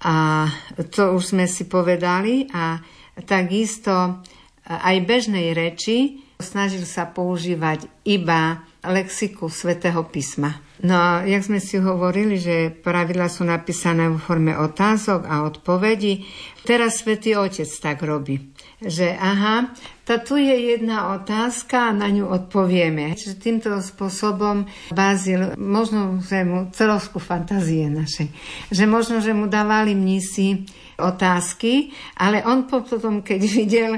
A 0.00 0.48
to 0.88 1.12
už 1.12 1.36
sme 1.36 1.44
si 1.44 1.68
povedali 1.68 2.48
a 2.48 2.80
takisto 3.28 4.24
aj 4.64 4.96
bežnej 5.04 5.52
reči 5.52 6.24
snažil 6.40 6.88
sa 6.88 7.04
používať 7.04 8.08
iba 8.08 8.64
lexiku 8.80 9.52
svätého 9.52 10.00
písma. 10.08 10.63
No 10.82 10.94
a 10.98 11.10
jak 11.22 11.46
sme 11.46 11.62
si 11.62 11.78
hovorili, 11.78 12.34
že 12.34 12.74
pravidla 12.74 13.30
sú 13.30 13.46
napísané 13.46 14.10
vo 14.10 14.18
forme 14.18 14.58
otázok 14.58 15.22
a 15.22 15.46
odpovedí, 15.46 16.26
teraz 16.66 17.06
svätý 17.06 17.38
Otec 17.38 17.70
tak 17.78 18.02
robí 18.02 18.54
že 18.84 19.16
aha, 19.16 19.72
tá 20.04 20.20
tu 20.20 20.36
je 20.36 20.76
jedna 20.76 21.16
otázka 21.16 21.90
a 21.90 21.96
na 21.96 22.12
ňu 22.12 22.28
odpovieme. 22.28 23.16
Čiže 23.16 23.40
týmto 23.40 23.70
spôsobom 23.80 24.68
Bazil, 24.92 25.56
možno, 25.56 26.20
že 26.20 26.44
mu 26.44 26.68
celovskú 26.70 27.18
fantázie 27.18 27.88
našej, 27.88 28.28
že 28.68 28.84
možno, 28.84 29.24
že 29.24 29.32
mu 29.32 29.48
dávali 29.48 29.96
mnisi 29.96 30.68
otázky, 31.00 31.90
ale 32.20 32.44
on 32.44 32.68
potom, 32.68 33.24
keď 33.24 33.40
videl, 33.40 33.92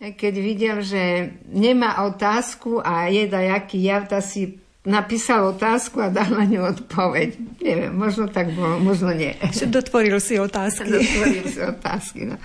keď 0.00 0.34
videl, 0.40 0.76
že 0.80 1.36
nemá 1.52 2.08
otázku 2.08 2.80
a 2.80 3.12
je 3.12 3.28
dajaký 3.28 3.84
jav, 3.84 4.08
si 4.24 4.56
napísal 4.84 5.52
otázku 5.52 6.00
a 6.00 6.08
dal 6.08 6.32
na 6.32 6.44
ňu 6.48 6.64
odpoveď. 6.72 7.28
Neviem, 7.60 7.92
možno 7.92 8.32
tak 8.32 8.52
bolo, 8.56 8.80
možno 8.80 9.12
nie. 9.12 9.36
Dotvoril 9.68 10.16
si 10.20 10.40
otázky. 10.40 10.88
Dotvoril 11.00 11.44
si 11.44 11.60
otázky, 11.60 12.20
no. 12.32 12.36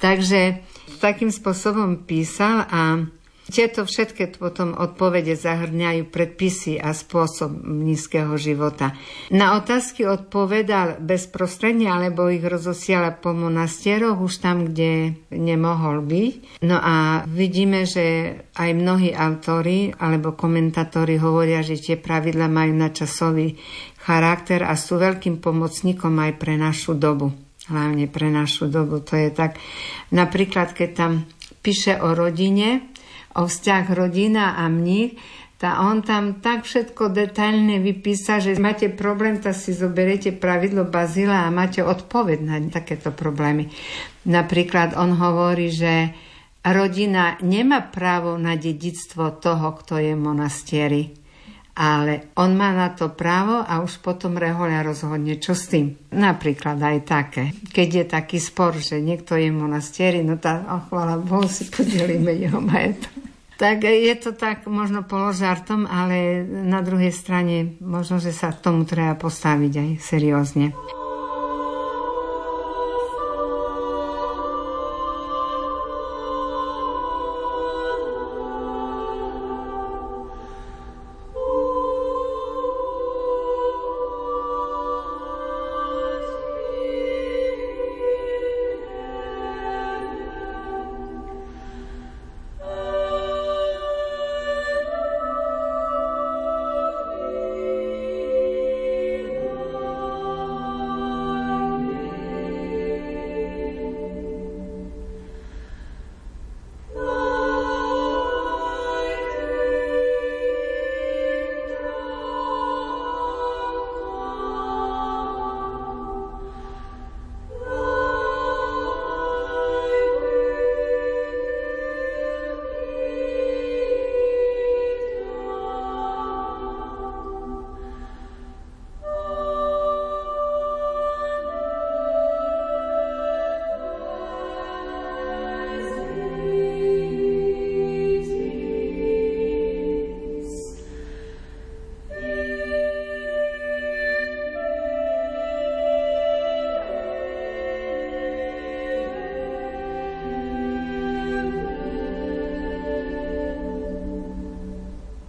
Takže 0.00 0.64
takým 0.98 1.28
spôsobom 1.28 2.08
písal 2.08 2.66
a 2.66 3.04
tieto 3.48 3.88
všetky 3.88 4.36
potom 4.36 4.76
odpovede 4.76 5.32
zahrňajú 5.32 6.12
predpisy 6.12 6.76
a 6.76 6.92
spôsob 6.92 7.64
nízkeho 7.64 8.36
života. 8.36 8.92
Na 9.32 9.56
otázky 9.56 10.04
odpovedal 10.04 11.00
bezprostredne, 11.00 11.88
alebo 11.88 12.28
ich 12.28 12.44
rozosiala 12.44 13.16
po 13.16 13.32
monastieroch, 13.32 14.20
už 14.20 14.44
tam, 14.44 14.68
kde 14.68 15.16
nemohol 15.32 16.04
byť. 16.04 16.60
No 16.68 16.76
a 16.76 17.24
vidíme, 17.24 17.88
že 17.88 18.36
aj 18.52 18.70
mnohí 18.76 19.16
autori 19.16 19.96
alebo 19.96 20.36
komentátori 20.36 21.16
hovoria, 21.16 21.64
že 21.64 21.80
tie 21.80 21.96
pravidla 21.96 22.52
majú 22.52 22.76
načasový 22.76 23.56
charakter 23.96 24.60
a 24.60 24.76
sú 24.76 25.00
veľkým 25.00 25.40
pomocníkom 25.40 26.12
aj 26.20 26.32
pre 26.36 26.60
našu 26.60 26.92
dobu 26.92 27.32
hlavne 27.68 28.08
pre 28.08 28.32
našu 28.32 28.66
dobu. 28.72 29.04
To 29.04 29.14
je 29.14 29.28
tak, 29.28 29.60
napríklad, 30.08 30.72
keď 30.72 30.90
tam 30.96 31.12
píše 31.60 32.00
o 32.00 32.16
rodine, 32.16 32.88
o 33.38 33.46
vzťah 33.46 33.84
rodina 33.94 34.58
a 34.58 34.66
mních, 34.66 35.14
tá 35.58 35.82
on 35.82 36.06
tam 36.06 36.38
tak 36.38 36.62
všetko 36.62 37.10
detailne 37.10 37.82
vypísa, 37.82 38.38
že 38.38 38.54
máte 38.62 38.86
problém, 38.94 39.42
tak 39.42 39.58
si 39.58 39.74
zoberiete 39.74 40.30
pravidlo 40.30 40.86
Bazila 40.86 41.46
a 41.46 41.54
máte 41.54 41.82
odpoveď 41.82 42.38
na 42.46 42.62
takéto 42.70 43.10
problémy. 43.10 43.66
Napríklad 44.22 44.94
on 44.94 45.18
hovorí, 45.18 45.74
že 45.74 46.14
rodina 46.62 47.42
nemá 47.42 47.82
právo 47.90 48.38
na 48.38 48.54
dedictvo 48.54 49.34
toho, 49.34 49.74
kto 49.82 49.98
je 49.98 50.14
monastieri 50.14 51.18
ale 51.78 52.34
on 52.34 52.58
má 52.58 52.74
na 52.74 52.90
to 52.90 53.14
právo 53.14 53.62
a 53.62 53.78
už 53.78 54.02
potom 54.02 54.34
rehoľa 54.34 54.82
rozhodne, 54.82 55.38
čo 55.38 55.54
s 55.54 55.70
tým. 55.70 55.94
Napríklad 56.10 56.74
aj 56.74 56.98
také. 57.06 57.54
Keď 57.70 57.88
je 58.02 58.04
taký 58.04 58.42
spor, 58.42 58.74
že 58.74 58.98
niekto 58.98 59.38
je 59.38 59.54
monastieri, 59.54 60.26
no 60.26 60.42
tak, 60.42 60.66
oh, 60.66 60.82
chvála 60.90 61.22
Bohu, 61.22 61.46
si 61.46 61.70
podelíme 61.70 62.34
jeho 62.34 62.58
majetok. 62.58 63.27
Tak 63.58 63.82
je 63.82 64.14
to 64.14 64.38
tak 64.38 64.70
možno 64.70 65.02
položartom, 65.02 65.82
ale 65.90 66.46
na 66.46 66.78
druhej 66.78 67.10
strane 67.10 67.74
možno, 67.82 68.22
že 68.22 68.30
sa 68.30 68.54
tomu 68.54 68.86
treba 68.86 69.18
postaviť 69.18 69.72
aj 69.74 69.88
seriózne. 69.98 70.97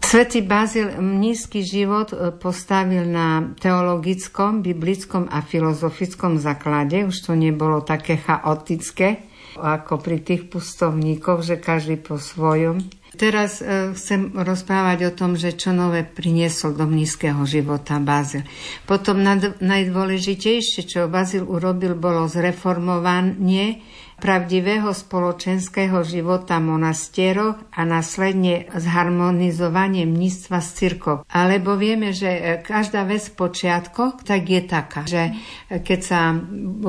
Svetý 0.10 0.42
Bazil 0.42 0.98
nízky 0.98 1.62
život 1.62 2.10
e, 2.18 2.34
postavil 2.34 3.06
na 3.06 3.54
teologickom, 3.62 4.66
biblickom 4.66 5.30
a 5.30 5.46
filozofickom 5.46 6.42
základe. 6.42 7.06
Už 7.06 7.14
to 7.14 7.38
nebolo 7.38 7.86
také 7.86 8.18
chaotické, 8.18 9.22
ako 9.54 10.02
pri 10.02 10.18
tých 10.26 10.50
pustovníkoch, 10.50 11.46
že 11.46 11.62
každý 11.62 12.02
po 12.02 12.18
svojom. 12.18 12.90
Teraz 13.22 13.62
e, 13.62 13.94
chcem 13.94 14.34
rozprávať 14.34 15.10
o 15.10 15.12
tom, 15.14 15.38
že 15.38 15.54
čo 15.54 15.78
nové 15.78 16.02
priniesol 16.02 16.74
do 16.74 16.90
nízkeho 16.90 17.46
života 17.46 18.02
Bazil. 18.02 18.50
Potom 18.90 19.22
nad, 19.22 19.62
najdôležitejšie, 19.62 20.90
čo 20.90 21.06
Bazil 21.06 21.46
urobil, 21.46 21.94
bolo 21.94 22.26
zreformovanie 22.26 23.86
pravdivého 24.20 24.92
spoločenského 24.92 26.04
života 26.04 26.60
monastieroch 26.60 27.58
a 27.72 27.82
následne 27.88 28.68
zharmonizovanie 28.76 30.04
mníctva 30.04 30.60
s 30.60 30.76
cirkov. 30.76 31.24
Alebo 31.32 31.80
vieme, 31.80 32.12
že 32.12 32.60
každá 32.62 33.08
vec 33.08 33.24
v 33.32 33.40
počiatkoch 33.40 34.28
tak 34.28 34.44
je 34.46 34.62
taká, 34.68 35.02
že 35.08 35.34
keď 35.72 36.00
sa 36.04 36.36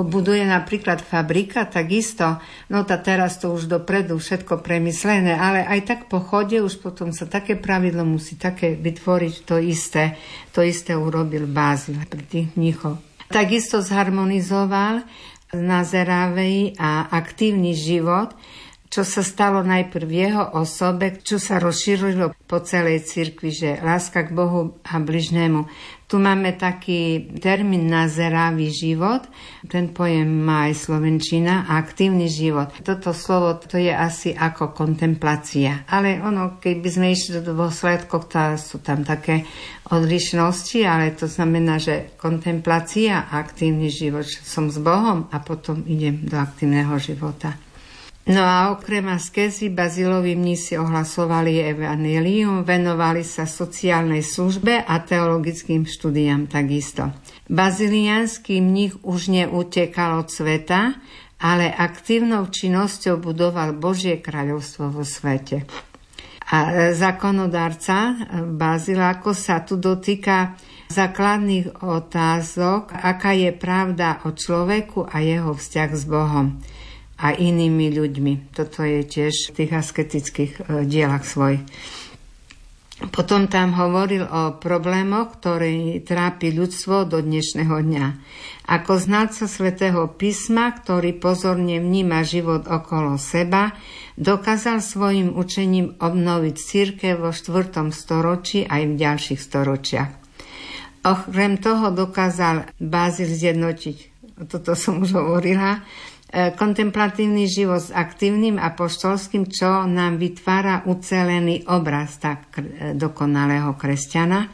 buduje 0.04 0.42
napríklad 0.44 0.98
fabrika, 0.98 1.70
takisto, 1.70 2.42
no 2.68 2.82
tá 2.82 2.98
teraz 2.98 3.38
to 3.38 3.54
už 3.54 3.70
dopredu 3.70 4.18
všetko 4.18 4.58
premyslené, 4.60 5.38
ale 5.38 5.62
aj 5.62 5.80
tak 5.86 6.00
po 6.10 6.18
chode 6.18 6.58
už 6.58 6.82
potom 6.82 7.14
sa 7.14 7.30
také 7.30 7.54
pravidlo 7.54 8.02
musí 8.02 8.34
také 8.34 8.74
vytvoriť 8.74 9.34
to 9.46 9.56
isté. 9.62 10.18
To 10.50 10.66
isté 10.66 10.98
urobil 10.98 11.46
Bázil 11.46 12.02
pri 12.10 12.26
tých 12.26 12.48
mnichov. 12.58 12.98
Takisto 13.30 13.78
zharmonizoval 13.78 15.06
nazeravý 15.54 16.78
a 16.78 17.10
aktívny 17.10 17.74
život, 17.74 18.34
čo 18.90 19.06
sa 19.06 19.22
stalo 19.22 19.62
najprv 19.62 20.06
v 20.06 20.14
jeho 20.26 20.44
osobe, 20.58 21.22
čo 21.22 21.38
sa 21.38 21.62
rozšírilo 21.62 22.34
po 22.50 22.58
celej 22.58 23.06
cirkvi, 23.06 23.54
že 23.54 23.70
láska 23.78 24.26
k 24.26 24.34
Bohu 24.34 24.74
a 24.82 24.98
bližnému. 24.98 25.70
Tu 26.10 26.18
máme 26.18 26.58
taký 26.58 27.30
termín 27.38 27.86
na 27.86 28.10
život, 28.10 29.30
ten 29.70 29.94
pojem 29.94 30.26
má 30.26 30.66
aj 30.66 30.90
Slovenčina, 30.90 31.70
aktívny 31.70 32.26
život. 32.26 32.74
Toto 32.82 33.14
slovo 33.14 33.54
to 33.62 33.78
je 33.78 33.94
asi 33.94 34.34
ako 34.34 34.74
kontemplácia. 34.74 35.86
Ale 35.86 36.18
ono, 36.18 36.58
keď 36.58 36.74
by 36.82 36.88
sme 36.90 37.06
išli 37.14 37.38
do 37.38 37.54
dôsledkov, 37.54 38.26
tá 38.26 38.58
sú 38.58 38.82
tam 38.82 39.06
také 39.06 39.46
odlišnosti, 39.86 40.82
ale 40.82 41.14
to 41.14 41.30
znamená, 41.30 41.78
že 41.78 42.18
kontemplácia 42.18 43.30
aktívny 43.30 43.86
život, 43.86 44.26
som 44.26 44.66
s 44.66 44.82
Bohom 44.82 45.30
a 45.30 45.38
potom 45.38 45.86
idem 45.86 46.26
do 46.26 46.34
aktívneho 46.42 46.98
života. 46.98 47.69
No 48.30 48.46
a 48.46 48.70
okrem 48.70 49.10
askezy 49.10 49.74
Bazilovi 49.74 50.38
mnísi 50.38 50.78
ohlasovali 50.78 51.66
evanelium, 51.66 52.62
venovali 52.62 53.26
sa 53.26 53.42
sociálnej 53.42 54.22
službe 54.22 54.86
a 54.86 55.02
teologickým 55.02 55.82
štúdiam 55.82 56.46
takisto. 56.46 57.10
Bazilianský 57.50 58.62
mních 58.62 59.02
už 59.02 59.34
neutekal 59.34 60.22
od 60.22 60.30
sveta, 60.30 60.94
ale 61.42 61.74
aktívnou 61.74 62.46
činnosťou 62.46 63.18
budoval 63.18 63.74
Božie 63.74 64.22
kráľovstvo 64.22 64.94
vo 64.94 65.02
svete. 65.02 65.66
A 66.54 66.90
zákonodárca 66.94 68.14
Baziláko 68.46 69.34
sa 69.34 69.66
tu 69.66 69.74
dotýka 69.74 70.54
základných 70.86 71.82
otázok, 71.82 72.94
aká 72.94 73.34
je 73.34 73.50
pravda 73.50 74.22
o 74.22 74.30
človeku 74.30 75.02
a 75.10 75.18
jeho 75.18 75.50
vzťah 75.50 75.90
s 75.90 76.04
Bohom 76.06 76.62
a 77.20 77.36
inými 77.36 77.92
ľuďmi. 77.92 78.56
Toto 78.56 78.80
je 78.80 79.04
tiež 79.04 79.52
v 79.52 79.56
tých 79.60 79.72
asketických 79.76 80.52
e, 80.56 80.60
dielach 80.88 81.28
svoj. 81.28 81.60
Potom 83.08 83.48
tam 83.48 83.72
hovoril 83.72 84.28
o 84.28 84.60
problémoch, 84.60 85.40
ktoré 85.40 86.04
trápi 86.04 86.52
ľudstvo 86.52 87.08
do 87.08 87.24
dnešného 87.24 87.72
dňa. 87.72 88.06
Ako 88.68 89.00
znalca 89.00 89.48
svätého 89.48 90.04
písma, 90.12 90.68
ktorý 90.76 91.16
pozorne 91.16 91.80
vníma 91.80 92.20
život 92.28 92.68
okolo 92.68 93.16
seba, 93.16 93.72
dokázal 94.20 94.84
svojim 94.84 95.32
učením 95.32 95.96
obnoviť 95.96 96.56
církev 96.60 97.24
vo 97.24 97.32
4. 97.32 97.88
storočí 97.88 98.68
aj 98.68 98.82
v 98.84 98.94
ďalších 99.00 99.40
storočiach. 99.40 100.10
Okrem 101.00 101.56
toho 101.56 101.88
dokázal 101.96 102.68
Bázil 102.76 103.32
zjednotiť, 103.32 103.96
toto 104.44 104.76
som 104.76 105.00
už 105.00 105.16
hovorila, 105.16 105.80
kontemplatívny 106.30 107.50
život 107.50 107.82
s 107.82 107.90
aktívnym 107.90 108.54
a 108.54 108.70
poštolským, 108.70 109.50
čo 109.50 109.82
nám 109.90 110.22
vytvára 110.22 110.86
ucelený 110.86 111.66
obraz 111.66 112.22
tak 112.22 112.54
e, 112.54 112.94
dokonalého 112.94 113.74
kresťana. 113.74 114.46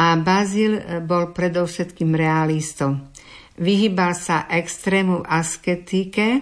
A 0.00 0.16
Bazil 0.16 0.80
e, 0.80 1.04
bol 1.04 1.36
predovšetkým 1.36 2.16
realistom. 2.16 3.04
Vyhýbal 3.60 4.16
sa 4.16 4.48
extrému 4.48 5.20
asketike 5.28 6.40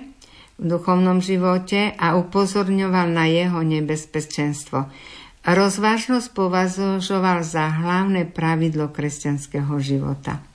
v 0.54 0.64
duchovnom 0.64 1.18
živote 1.18 1.90
a 1.98 2.14
upozorňoval 2.14 3.10
na 3.10 3.26
jeho 3.26 3.66
nebezpečenstvo. 3.66 4.86
Rozvážnosť 5.42 6.28
považoval 6.30 7.42
za 7.42 7.66
hlavné 7.66 8.30
pravidlo 8.30 8.94
kresťanského 8.94 9.74
života. 9.82 10.49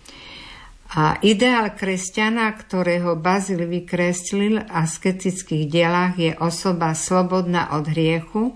A 0.96 1.20
ideál 1.20 1.76
kresťana, 1.76 2.56
ktorého 2.56 3.20
Bazil 3.20 3.68
vykreslil 3.68 4.64
v 4.64 4.70
asketických 4.72 5.68
dielách, 5.68 6.16
je 6.16 6.32
osoba 6.40 6.96
slobodná 6.96 7.76
od 7.76 7.92
hriechu, 7.92 8.56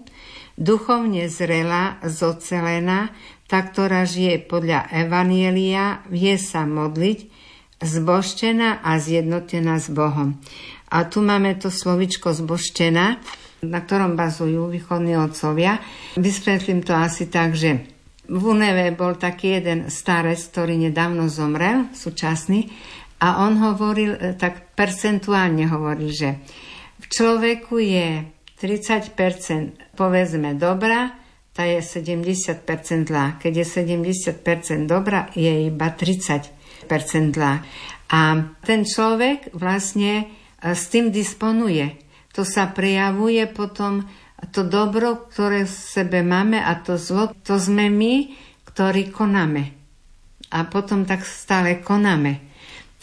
duchovne 0.56 1.28
zrelá, 1.28 2.00
zocelená, 2.00 3.12
tá, 3.44 3.60
ktorá 3.60 4.08
žije 4.08 4.48
podľa 4.48 4.88
Evanielia, 4.88 6.00
vie 6.08 6.40
sa 6.40 6.64
modliť, 6.64 7.28
zboštená 7.84 8.88
a 8.88 8.92
zjednotená 8.96 9.76
s 9.76 9.92
Bohom. 9.92 10.40
A 10.88 11.04
tu 11.12 11.20
máme 11.20 11.60
to 11.60 11.68
slovičko 11.68 12.32
zboštená, 12.32 13.20
na 13.68 13.80
ktorom 13.84 14.16
bazujú 14.16 14.72
východní 14.72 15.20
otcovia. 15.20 15.84
Vysvetlím 16.16 16.88
to 16.88 16.96
asi 16.96 17.28
tak, 17.28 17.52
že 17.52 17.99
v 18.30 18.44
Uneve 18.46 18.94
bol 18.94 19.18
taký 19.18 19.58
jeden 19.58 19.90
starec, 19.90 20.38
ktorý 20.38 20.78
nedávno 20.78 21.26
zomrel, 21.28 21.90
súčasný, 21.98 22.70
a 23.20 23.44
on 23.44 23.60
hovoril, 23.60 24.16
e, 24.16 24.20
tak 24.38 24.78
percentuálne 24.78 25.68
hovoril, 25.68 26.14
že 26.14 26.40
v 27.04 27.06
človeku 27.10 27.76
je 27.82 28.24
30% 28.56 29.96
povedzme 30.00 30.56
dobrá, 30.56 31.20
tá 31.52 31.68
je 31.68 31.84
70% 31.84 32.64
zlá. 33.04 33.36
Keď 33.36 33.54
je 33.60 33.66
70% 33.68 34.88
dobrá, 34.88 35.28
je 35.36 35.68
iba 35.68 35.92
30% 35.92 37.36
zlá. 37.36 37.60
A 38.08 38.20
ten 38.64 38.88
človek 38.88 39.52
vlastne 39.52 40.24
e, 40.24 40.26
s 40.72 40.88
tým 40.88 41.12
disponuje. 41.12 42.00
To 42.38 42.48
sa 42.48 42.72
prejavuje 42.72 43.44
potom 43.52 44.08
to 44.48 44.64
dobro, 44.64 45.28
ktoré 45.28 45.68
v 45.68 45.74
sebe 45.74 46.24
máme 46.24 46.60
a 46.64 46.80
to 46.80 46.96
zlo, 46.96 47.36
to 47.44 47.60
sme 47.60 47.92
my, 47.92 48.32
ktorí 48.64 49.12
konáme. 49.12 49.76
A 50.50 50.66
potom 50.66 51.04
tak 51.04 51.28
stále 51.28 51.84
konáme. 51.84 52.40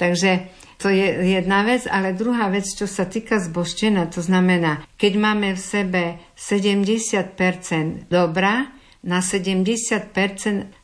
Takže 0.01 0.49
to 0.77 0.92
je 0.92 1.37
jedna 1.37 1.64
vec, 1.64 1.88
ale 1.88 2.12
druhá 2.12 2.53
vec, 2.53 2.68
čo 2.68 2.85
sa 2.85 3.09
týka 3.09 3.40
zboštenia, 3.40 4.12
to 4.12 4.20
znamená, 4.20 4.85
keď 5.01 5.12
máme 5.16 5.49
v 5.57 5.61
sebe 5.61 6.03
70% 6.37 8.12
dobra, 8.12 8.77
na 9.07 9.22
70% 9.22 10.11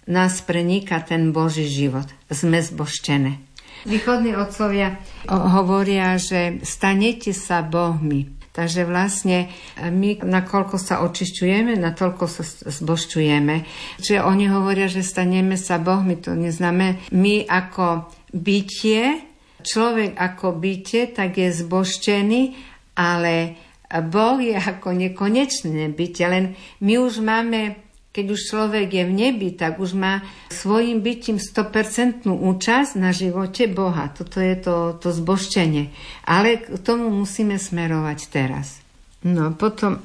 nás 0.07 0.33
preniká 0.47 1.03
ten 1.03 1.35
Boží 1.35 1.67
život. 1.67 2.07
Sme 2.31 2.63
zboštené. 2.63 3.43
Východní 3.83 4.39
otcovia 4.39 4.95
hovoria, 5.27 6.15
že 6.15 6.63
stanete 6.63 7.35
sa 7.35 7.67
Bohmi. 7.67 8.42
Takže 8.53 8.85
vlastne 8.85 9.49
e, 9.81 9.89
my, 9.89 10.21
nakoľko 10.21 10.77
sa 10.77 11.01
očišťujeme, 11.09 11.73
natoľko 11.81 12.25
sa 12.29 12.45
zbošťujeme. 12.69 13.57
Čiže 13.97 14.21
oni 14.21 14.53
hovoria, 14.53 14.93
že 14.93 15.01
staneme 15.01 15.57
sa 15.57 15.81
Bohmi, 15.81 16.21
to 16.21 16.37
neznamená, 16.37 17.01
my 17.17 17.49
ako 17.49 18.13
bytie, 18.37 19.25
človek 19.65 20.21
ako 20.21 20.61
bytie, 20.61 21.17
tak 21.17 21.41
je 21.41 21.49
zboštený, 21.49 22.53
ale 22.93 23.57
Boh 23.89 24.37
je 24.41 24.57
ako 24.57 24.97
nekonečné 24.97 25.89
bytie, 25.93 26.25
len 26.29 26.45
my 26.85 26.95
už 27.01 27.25
máme 27.25 27.92
keď 28.13 28.25
už 28.37 28.41
človek 28.45 28.93
je 28.93 29.05
v 29.09 29.13
nebi, 29.13 29.57
tak 29.57 29.81
už 29.81 29.97
má 29.97 30.21
svojim 30.53 31.01
bytím 31.01 31.41
100% 31.41 32.29
účasť 32.29 32.93
na 33.01 33.09
živote 33.09 33.65
Boha. 33.73 34.13
Toto 34.13 34.37
je 34.37 34.53
to, 34.61 35.01
to 35.01 35.17
zboštenie. 35.17 35.89
Ale 36.29 36.61
k 36.61 36.77
tomu 36.85 37.09
musíme 37.09 37.57
smerovať 37.57 38.19
teraz. 38.29 38.85
No 39.25 39.57
potom 39.57 40.05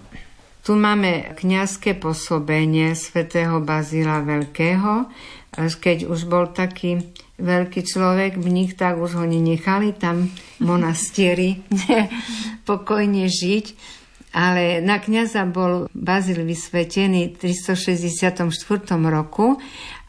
tu 0.63 0.79
máme 0.79 1.35
kňazské 1.35 1.99
pôsobenie 1.99 2.95
svätého 2.95 3.59
Bazila 3.59 4.23
Veľkého. 4.23 5.11
Keď 5.59 6.07
už 6.07 6.31
bol 6.31 6.47
taký 6.51 7.03
veľký 7.39 7.81
človek, 7.83 8.39
mních, 8.39 8.79
tak 8.79 8.99
už 9.03 9.19
ho 9.19 9.25
nenechali 9.27 9.91
tam 9.91 10.31
monastieri 10.63 11.59
pokojne 12.69 13.27
žiť 13.27 13.65
ale 14.37 14.85
na 14.85 15.01
kniaza 15.01 15.49
bol 15.49 15.89
Bazil 15.97 16.45
vysvetený 16.45 17.33
v 17.33 17.49
364 17.57 18.45
roku 19.09 19.57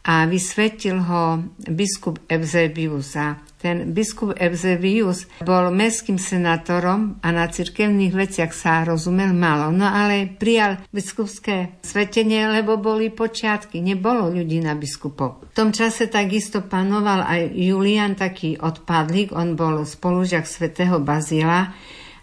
a 0.05 0.29
vysvetil 0.29 1.01
ho 1.01 1.41
biskup 1.65 2.21
Eusebius. 2.29 3.17
A 3.17 3.41
ten 3.59 3.91
biskup 3.91 4.37
Eusebius 4.39 5.27
bol 5.43 5.73
mestským 5.73 6.15
senátorom 6.15 7.19
a 7.19 7.27
na 7.33 7.49
cirkevných 7.49 8.13
veciach 8.15 8.53
sa 8.55 8.87
rozumel 8.87 9.35
malo. 9.35 9.73
No 9.73 9.89
ale 9.89 10.29
prijal 10.29 10.79
biskupské 10.93 11.81
svetenie, 11.83 12.47
lebo 12.47 12.79
boli 12.79 13.11
počiatky, 13.11 13.83
nebolo 13.83 14.31
ľudí 14.31 14.63
na 14.63 14.77
biskupov. 14.77 15.51
V 15.51 15.57
tom 15.57 15.75
čase 15.75 16.07
takisto 16.07 16.63
panoval 16.63 17.25
aj 17.27 17.51
Julian, 17.51 18.15
taký 18.15 18.55
odpadlík, 18.55 19.35
on 19.35 19.59
bol 19.59 19.83
spolužiak 19.83 20.47
svätého 20.47 21.01
Bazila 21.03 21.75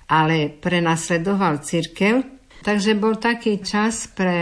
ale 0.07 0.51
prenasledoval 0.51 1.63
cirkev, 1.63 2.37
Takže 2.67 2.99
bol 2.99 3.15
taký 3.15 3.63
čas 3.63 4.11
pre 4.11 4.35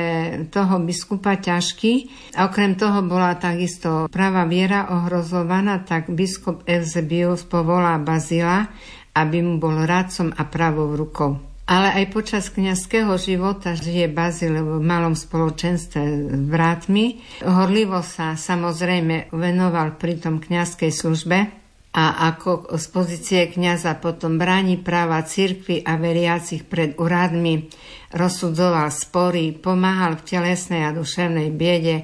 toho 0.49 0.81
biskupa 0.81 1.37
ťažký. 1.37 1.93
A 2.41 2.49
okrem 2.49 2.73
toho 2.73 3.05
bola 3.05 3.37
takisto 3.37 4.09
práva 4.09 4.49
viera 4.49 4.89
ohrozovaná, 4.89 5.85
tak 5.85 6.09
biskup 6.09 6.65
Eusebius 6.65 7.45
povolá 7.45 8.01
Bazila, 8.01 8.73
aby 9.13 9.45
mu 9.45 9.61
bol 9.61 9.85
radcom 9.85 10.33
a 10.33 10.43
pravou 10.49 10.97
rukou. 10.97 11.37
Ale 11.69 11.93
aj 11.97 12.17
počas 12.17 12.49
kniazského 12.49 13.13
života 13.21 13.77
žije 13.77 14.09
Bazil 14.09 14.57
v 14.57 14.81
malom 14.81 15.13
spoločenstve 15.13 16.03
s 16.33 16.41
bratmi. 16.49 17.21
Horlivo 17.45 18.01
sa 18.01 18.41
samozrejme 18.41 19.33
venoval 19.37 20.01
pri 20.01 20.21
tom 20.21 20.41
kniazkej 20.41 20.93
službe, 20.93 21.64
a 21.95 22.35
ako 22.35 22.75
z 22.75 22.87
pozície 22.91 23.43
kniaza 23.47 23.95
potom 23.95 24.35
bráni 24.35 24.83
práva 24.83 25.23
cirkvy 25.23 25.87
a 25.87 25.95
veriacich 25.95 26.67
pred 26.67 26.99
úradmi, 26.99 27.71
rozsudzoval 28.11 28.91
spory, 28.91 29.55
pomáhal 29.55 30.19
v 30.19 30.27
telesnej 30.27 30.83
a 30.83 30.91
duševnej 30.91 31.55
biede, 31.55 32.03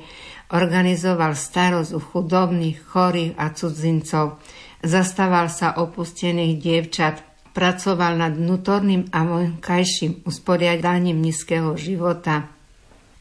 organizoval 0.54 1.34
starosť 1.34 1.90
u 1.90 2.00
chudobných, 2.00 2.78
chorých 2.86 3.34
a 3.34 3.50
cudzincov, 3.50 4.38
zastával 4.86 5.50
sa 5.50 5.74
opustených 5.74 6.54
dievčat, 6.62 7.14
pracoval 7.50 8.14
nad 8.14 8.38
vnútorným 8.38 9.10
a 9.10 9.26
vonkajším 9.26 10.22
usporiadaním 10.22 11.18
nízkeho 11.18 11.74
života, 11.74 12.46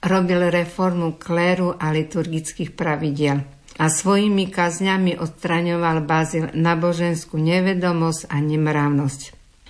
robil 0.06 0.54
reformu 0.54 1.18
kléru 1.18 1.74
a 1.74 1.90
liturgických 1.90 2.78
pravidiel 2.78 3.59
a 3.80 3.88
svojimi 3.88 4.52
kazňami 4.52 5.16
odstraňoval 5.16 6.04
Bazil 6.04 6.52
naboženskú 6.52 7.40
nevedomosť 7.40 8.28
a 8.28 8.44
nemravnosť. 8.44 9.22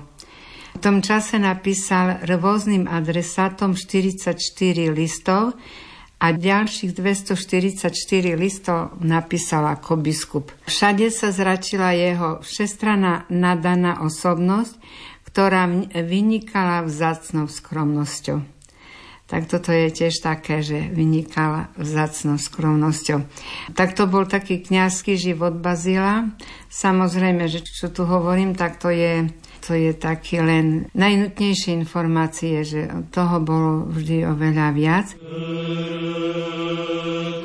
V 0.74 0.78
tom 0.82 1.06
čase 1.06 1.38
napísal 1.38 2.26
rôznym 2.26 2.90
adresátom 2.90 3.78
44 3.78 4.36
listov 4.90 5.54
a 6.24 6.32
ďalších 6.32 6.96
244 6.96 7.94
listov 8.34 8.96
napísal 9.04 9.68
ako 9.70 10.00
biskup. 10.00 10.56
Všade 10.66 11.12
sa 11.12 11.36
zračila 11.36 11.94
jeho 11.94 12.40
všestrana 12.42 13.30
nadaná 13.30 14.02
osobnosť, 14.02 14.80
ktorá 15.30 15.70
vynikala 15.92 16.88
vzácnou 16.88 17.52
skromnosťou. 17.52 18.40
Tak 19.24 19.50
toto 19.50 19.74
je 19.74 19.90
tiež 19.90 20.22
také, 20.22 20.62
že 20.62 20.94
vynikala 20.94 21.74
vzácnou 21.74 22.38
skromnosťou. 22.38 23.26
Tak 23.74 23.98
to 23.98 24.06
bol 24.06 24.30
taký 24.30 24.62
kňazský 24.62 25.18
život 25.18 25.58
Bazila. 25.58 26.30
Samozrejme, 26.70 27.50
že 27.50 27.66
čo 27.66 27.90
tu 27.90 28.06
hovorím, 28.06 28.54
tak 28.54 28.78
to 28.78 28.94
je 28.94 29.26
to 29.64 29.72
je 29.72 29.96
také 29.96 30.44
len 30.44 30.92
najnutnejšie 30.92 31.72
informácie, 31.72 32.68
že 32.68 32.92
toho 33.16 33.40
bolo 33.40 33.88
vždy 33.88 34.28
oveľa 34.28 34.68
viac. 34.76 35.08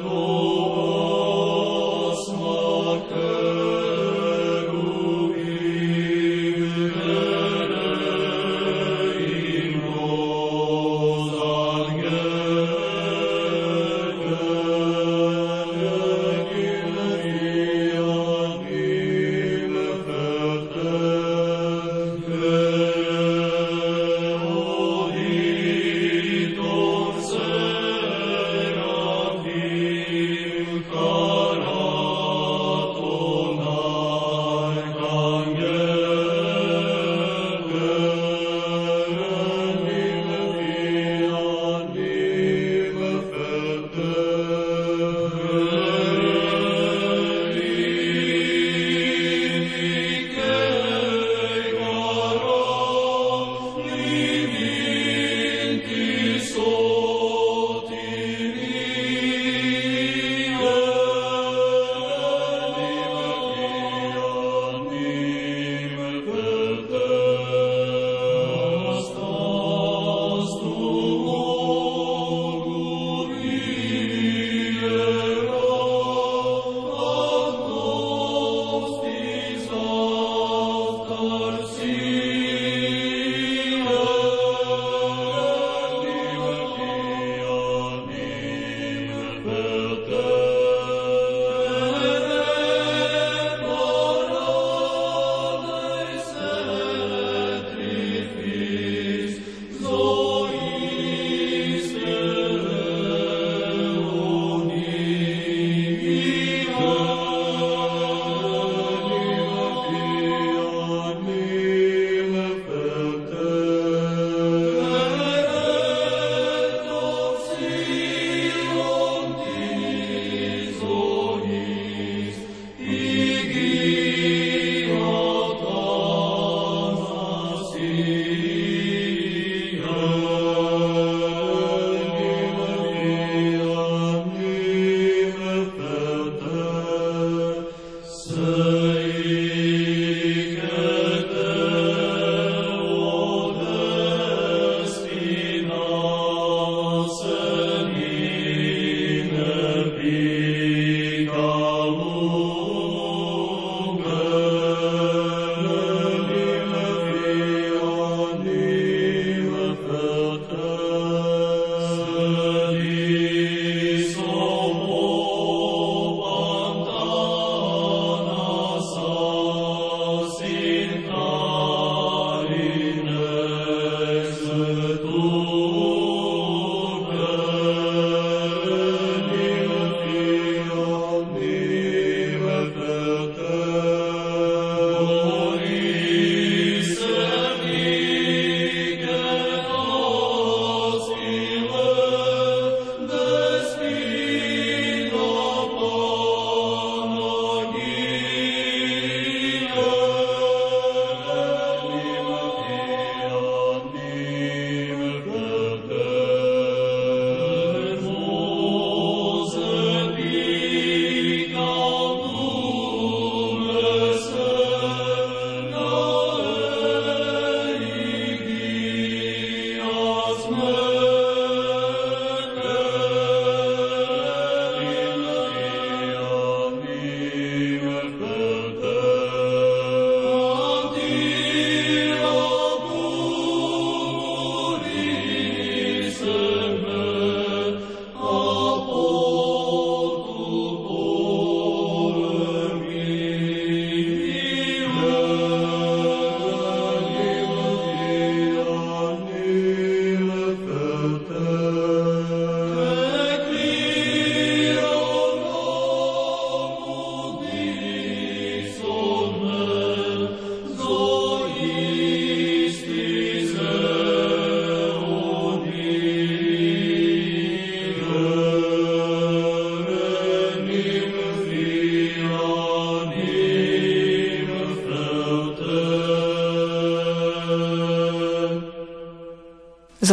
soul. 0.08 1.17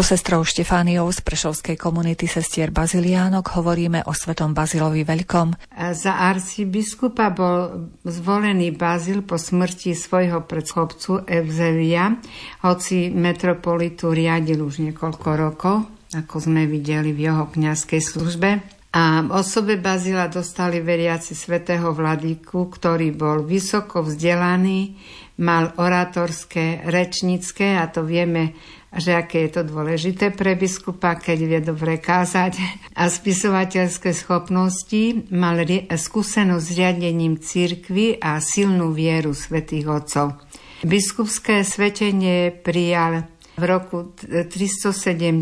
Sestrou 0.06 0.46
Štefániou 0.46 1.10
z 1.10 1.26
Prešovskej 1.26 1.82
komunity 1.82 2.30
sestier 2.30 2.70
Baziliánok 2.70 3.58
hovoríme 3.58 4.06
o 4.06 4.14
svetom 4.14 4.54
Bazilovi 4.54 5.02
Veľkom. 5.02 5.58
Za 5.74 6.22
arcibiskupa 6.22 7.34
bol 7.34 7.90
zvolený 8.06 8.70
Bazil 8.78 9.26
po 9.26 9.42
smrti 9.42 9.98
svojho 9.98 10.46
predchodcu 10.46 11.26
Evzevia, 11.26 12.22
hoci 12.62 13.10
metropolitu 13.10 14.14
riadil 14.14 14.62
už 14.62 14.86
niekoľko 14.86 15.30
rokov, 15.34 15.90
ako 16.14 16.36
sme 16.38 16.70
videli 16.70 17.10
v 17.10 17.26
jeho 17.26 17.50
kňazskej 17.50 18.02
službe. 18.06 18.75
A 18.96 19.28
osobe 19.28 19.76
Bazila 19.76 20.32
dostali 20.32 20.80
veriaci 20.80 21.36
svätého 21.36 21.92
Vladiku, 21.92 22.72
ktorý 22.72 23.12
bol 23.12 23.44
vysoko 23.44 24.08
vzdelaný, 24.08 24.96
mal 25.44 25.76
oratorské, 25.76 26.88
rečnícke, 26.88 27.76
a 27.76 27.92
to 27.92 28.08
vieme 28.08 28.56
že 28.96 29.12
aké 29.12 29.48
je 29.48 29.60
to 29.60 29.64
dôležité 29.68 30.32
pre 30.32 30.56
biskupa, 30.56 31.20
keď 31.20 31.40
vie 31.44 31.60
dobre 31.60 32.00
kázať 32.00 32.56
a 32.96 33.12
spisovateľské 33.12 34.16
schopnosti, 34.16 35.28
mal 35.36 35.60
skúsenosť 35.92 36.64
s 36.64 36.76
riadením 36.80 37.36
církvy 37.36 38.24
a 38.24 38.40
silnú 38.40 38.96
vieru 38.96 39.36
svätých 39.36 39.86
otcov. 39.92 40.40
Biskupské 40.88 41.68
svetenie 41.68 42.56
prijal 42.56 43.28
v 43.56 43.64
roku 43.64 44.12
370 44.20 45.42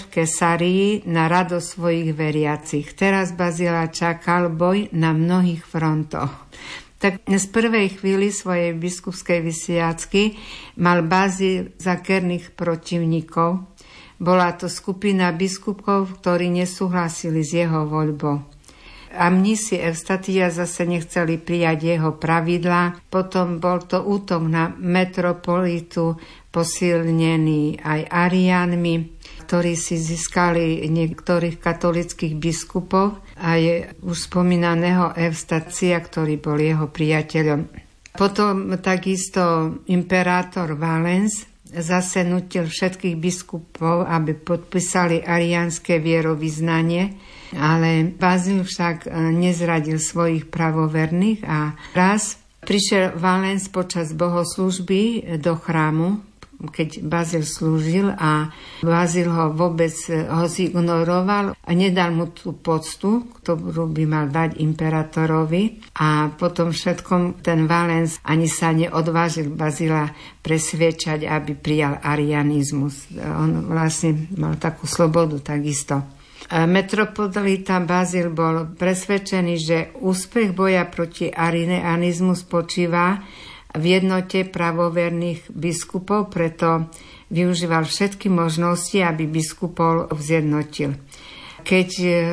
v 0.00 0.06
Kesarii 0.08 1.04
na 1.04 1.28
rado 1.28 1.60
svojich 1.60 2.16
veriacich. 2.16 2.96
Teraz 2.96 3.36
Bazila 3.36 3.88
čakal 3.92 4.48
boj 4.48 4.88
na 4.96 5.12
mnohých 5.12 5.62
frontoch 5.64 6.32
tak 7.00 7.24
z 7.24 7.46
prvej 7.48 7.96
chvíli 7.96 8.28
svojej 8.28 8.76
biskupskej 8.76 9.40
vysiacky 9.40 10.36
mal 10.76 11.00
bázy 11.00 11.72
zakerných 11.80 12.52
protivníkov. 12.52 13.64
Bola 14.20 14.52
to 14.52 14.68
skupina 14.68 15.32
biskupov, 15.32 16.20
ktorí 16.20 16.52
nesúhlasili 16.52 17.40
s 17.40 17.56
jeho 17.56 17.88
voľbou. 17.88 18.44
A 19.16 19.26
mnisi 19.32 19.80
Evstatia 19.80 20.52
zase 20.52 20.84
nechceli 20.84 21.40
prijať 21.40 21.96
jeho 21.96 22.20
pravidlá. 22.20 23.00
Potom 23.08 23.58
bol 23.58 23.82
to 23.82 24.04
útok 24.04 24.44
na 24.44 24.70
metropolitu 24.76 26.20
posilnený 26.50 27.80
aj 27.80 28.00
Ariánmi 28.10 29.20
ktorí 29.50 29.74
si 29.74 29.98
získali 29.98 30.86
niektorých 30.86 31.58
katolických 31.58 32.38
biskupov 32.38 33.18
a 33.34 33.58
je 33.58 33.90
už 33.98 34.30
spomínaného 34.30 35.10
Evstacia, 35.18 35.98
ktorý 35.98 36.38
bol 36.38 36.54
jeho 36.54 36.86
priateľom. 36.86 37.66
Potom 38.14 38.78
takisto 38.78 39.74
imperátor 39.90 40.78
Valens 40.78 41.50
zase 41.66 42.22
nutil 42.22 42.70
všetkých 42.70 43.18
biskupov, 43.18 44.06
aby 44.06 44.38
podpísali 44.38 45.18
ariánske 45.26 45.98
vierovýznanie, 45.98 47.18
ale 47.58 48.06
Bazil 48.06 48.62
však 48.62 49.10
e, 49.10 49.34
nezradil 49.34 49.98
svojich 49.98 50.46
pravoverných 50.46 51.42
a 51.42 51.74
raz 51.90 52.38
prišiel 52.62 53.18
Valens 53.18 53.66
počas 53.66 54.14
bohoslužby 54.14 55.26
do 55.42 55.58
chrámu 55.58 56.29
keď 56.68 57.00
Bazil 57.00 57.48
slúžil 57.48 58.12
a 58.12 58.52
Bazil 58.84 59.32
ho 59.32 59.56
vôbec 59.56 59.96
ho 60.12 60.44
zignoroval 60.44 61.56
a 61.56 61.70
nedal 61.72 62.12
mu 62.12 62.28
tú 62.28 62.52
poctu, 62.52 63.32
ktorú 63.40 63.88
by 63.88 64.04
mal 64.04 64.26
dať 64.28 64.60
imperatorovi 64.60 65.80
a 65.96 66.28
potom 66.36 66.76
všetkom 66.76 67.40
ten 67.40 67.64
Valens 67.64 68.20
ani 68.28 68.44
sa 68.44 68.76
neodvážil 68.76 69.48
Bazila 69.56 70.12
presviečať, 70.44 71.24
aby 71.24 71.56
prijal 71.56 71.96
arianizmus. 72.04 73.08
On 73.16 73.72
vlastne 73.72 74.28
mal 74.36 74.60
takú 74.60 74.84
slobodu 74.84 75.40
takisto. 75.56 76.20
Metropolita 76.50 77.78
Bazil 77.78 78.34
bol 78.34 78.74
presvedčený, 78.74 79.54
že 79.54 79.78
úspech 80.02 80.50
boja 80.50 80.82
proti 80.90 81.30
arianizmu 81.30 82.34
spočíva 82.34 83.22
v 83.74 83.84
jednote 83.86 84.46
pravoverných 84.46 85.50
biskupov, 85.50 86.30
preto 86.34 86.90
využíval 87.30 87.86
všetky 87.86 88.26
možnosti, 88.26 88.98
aby 88.98 89.30
biskupov 89.30 90.10
zjednotil. 90.18 90.98
Keď 91.60 91.88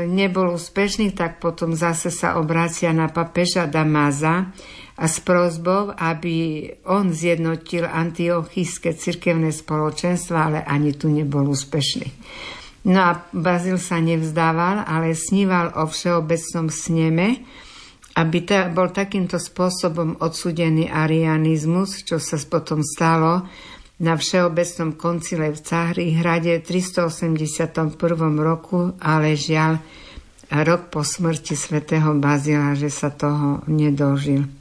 nebol 0.08 0.56
úspešný, 0.56 1.13
tak 1.13 1.43
potom 1.43 1.76
zase 1.76 2.10
sa 2.10 2.39
obrácia 2.39 2.89
na 2.95 3.12
papeža 3.12 3.67
Damáza 3.67 4.50
a 4.97 5.06
s 5.06 5.21
prozbou, 5.21 5.93
aby 5.93 6.65
on 6.89 7.13
zjednotil 7.13 7.86
antiochijské 7.86 8.97
cirkevné 8.97 9.54
spoločenstvo, 9.54 10.34
ale 10.34 10.60
ani 10.65 10.95
tu 10.95 11.12
nebol 11.12 11.45
úspešný. 11.54 12.08
No 12.88 13.04
a 13.04 13.12
Bazil 13.36 13.78
sa 13.78 14.00
nevzdával, 14.00 14.88
ale 14.88 15.12
sníval 15.12 15.75
o 15.75 15.85
všeobecnom 15.92 16.71
sneme, 16.71 17.44
aby 18.18 18.40
ta, 18.42 18.65
bol 18.74 18.90
takýmto 18.90 19.38
spôsobom 19.38 20.18
odsudený 20.18 20.90
arianizmus, 20.90 22.02
čo 22.02 22.18
sa 22.18 22.42
potom 22.50 22.82
stalo 22.82 23.46
na 24.02 24.18
Všeobecnom 24.18 24.98
koncile 24.98 25.54
v 25.54 25.60
Cahri 25.62 26.18
hrade 26.18 26.58
v 26.58 26.65
381. 26.65 27.94
roku, 28.42 28.98
ale 28.98 29.38
žiaľ 29.38 29.78
rok 30.65 30.90
po 30.90 31.06
smrti 31.06 31.54
svätého 31.54 32.18
Bazila, 32.18 32.74
že 32.74 32.90
sa 32.90 33.13
toho 33.13 33.62
nedožil. 33.70 34.57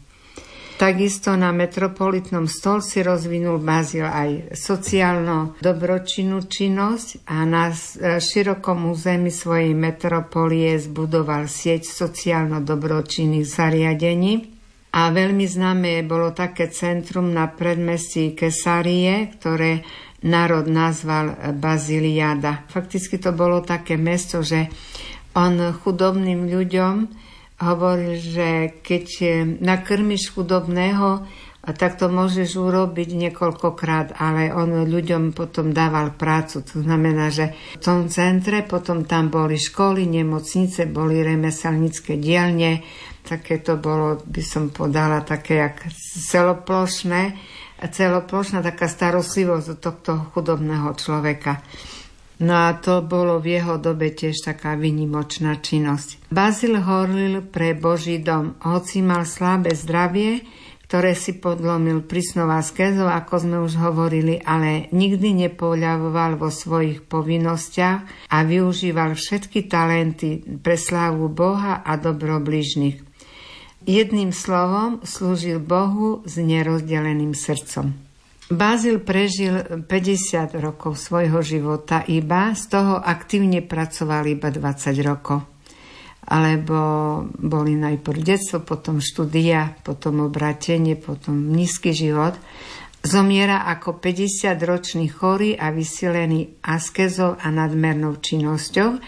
Takisto 0.77 1.33
na 1.41 1.57
metropolitnom 1.57 2.45
stolci 2.45 3.01
rozvinul 3.01 3.65
Bazil 3.65 4.05
aj 4.05 4.53
sociálno 4.53 5.57
dobročinnú 5.57 6.45
činnosť 6.45 7.25
a 7.25 7.49
na 7.49 7.73
širokom 8.21 8.93
území 8.93 9.33
svojej 9.33 9.73
metropolie 9.73 10.77
zbudoval 10.77 11.49
sieť 11.49 11.89
sociálno 11.89 12.61
dobročinných 12.61 13.49
zariadení. 13.49 14.53
A 14.93 15.09
veľmi 15.09 15.49
známe 15.49 16.05
bolo 16.05 16.37
také 16.37 16.69
centrum 16.69 17.33
na 17.33 17.49
predmestí 17.49 18.37
Kesarie, 18.37 19.33
ktoré 19.33 19.81
národ 20.29 20.69
nazval 20.69 21.57
Baziliada. 21.57 22.69
Fakticky 22.69 23.17
to 23.17 23.33
bolo 23.33 23.65
také 23.65 23.97
mesto, 23.97 24.45
že 24.45 24.69
on 25.33 25.73
chudobným 25.73 26.53
ľuďom 26.53 27.25
hovoril, 27.61 28.21
že 28.21 28.49
keď 28.85 29.07
nakrmiš 29.65 30.37
chudobného, 30.37 31.25
tak 31.67 31.99
to 31.99 32.07
môžeš 32.07 32.55
urobiť 32.55 33.27
niekoľkokrát, 33.27 34.15
ale 34.23 34.55
on 34.55 34.87
ľuďom 34.87 35.35
potom 35.35 35.75
dával 35.75 36.15
prácu. 36.15 36.63
To 36.63 36.79
znamená, 36.79 37.35
že 37.35 37.59
v 37.75 37.83
tom 37.83 38.07
centre 38.07 38.63
potom 38.63 39.03
tam 39.03 39.35
boli 39.35 39.59
školy, 39.59 40.07
nemocnice, 40.07 40.87
boli 40.87 41.27
remeselnícke 41.27 42.23
dielne, 42.23 42.87
také 43.27 43.59
to 43.59 43.75
bolo, 43.83 44.23
by 44.23 44.43
som 44.47 44.71
podala, 44.71 45.27
také 45.27 45.59
jak 45.59 45.91
celoplošné, 46.31 47.35
celoplošná 47.83 48.63
taká 48.63 48.87
starostlivosť 48.87 49.67
od 49.75 49.79
tohto 49.83 50.13
chudobného 50.31 50.95
človeka. 50.95 51.67
No 52.37 52.69
a 52.69 52.77
to 52.77 53.01
bolo 53.01 53.41
v 53.41 53.57
jeho 53.57 53.81
dobe 53.81 54.13
tiež 54.13 54.45
taká 54.45 54.77
vynimočná 54.77 55.57
činnosť. 55.57 56.29
Bazil 56.29 56.77
horlil 56.77 57.41
pre 57.41 57.73
Boží 57.73 58.21
dom, 58.21 58.61
hoci 58.61 59.01
mal 59.01 59.25
slabé 59.25 59.73
zdravie, 59.73 60.45
ktoré 60.87 61.19
si 61.19 61.35
podlomil 61.35 62.07
prísnou 62.07 62.47
askézou, 62.53 63.11
ako 63.11 63.35
sme 63.43 63.57
už 63.65 63.75
hovorili, 63.81 64.39
ale 64.39 64.87
nikdy 64.95 65.49
nepoľavoval 65.49 66.39
vo 66.39 66.53
svojich 66.53 67.03
povinnostiach 67.09 68.31
a 68.31 68.39
využíval 68.47 69.19
všetky 69.19 69.67
talenty 69.67 70.45
pre 70.63 70.79
slávu 70.79 71.27
Boha 71.33 71.83
a 71.83 71.99
dobro 71.99 72.39
bližných. 72.39 73.03
Jedným 73.83 74.31
slovom 74.31 75.03
slúžil 75.03 75.59
Bohu 75.59 76.23
s 76.23 76.39
nerozdeleným 76.39 77.35
srdcom. 77.35 78.06
Bazil 78.47 79.03
prežil 79.03 79.83
50 79.91 80.55
rokov 80.63 80.95
svojho 81.03 81.43
života 81.43 82.07
iba, 82.07 82.55
z 82.55 82.79
toho 82.79 82.95
aktívne 82.95 83.59
pracoval 83.59 84.23
iba 84.31 84.55
20 84.55 84.95
rokov. 85.03 85.43
Alebo 86.31 86.79
boli 87.27 87.75
najprv 87.75 88.19
detstvo, 88.23 88.63
potom 88.63 89.03
štúdia, 89.03 89.75
potom 89.83 90.31
obratenie, 90.31 90.95
potom 90.95 91.51
nízky 91.51 91.91
život. 91.91 92.39
Zomiera 93.03 93.67
ako 93.67 93.99
50-ročný 93.99 95.11
chorý 95.11 95.59
a 95.59 95.75
vysilený 95.75 96.63
askezou 96.63 97.35
a 97.39 97.51
nadmernou 97.51 98.19
činnosťou 98.23 98.99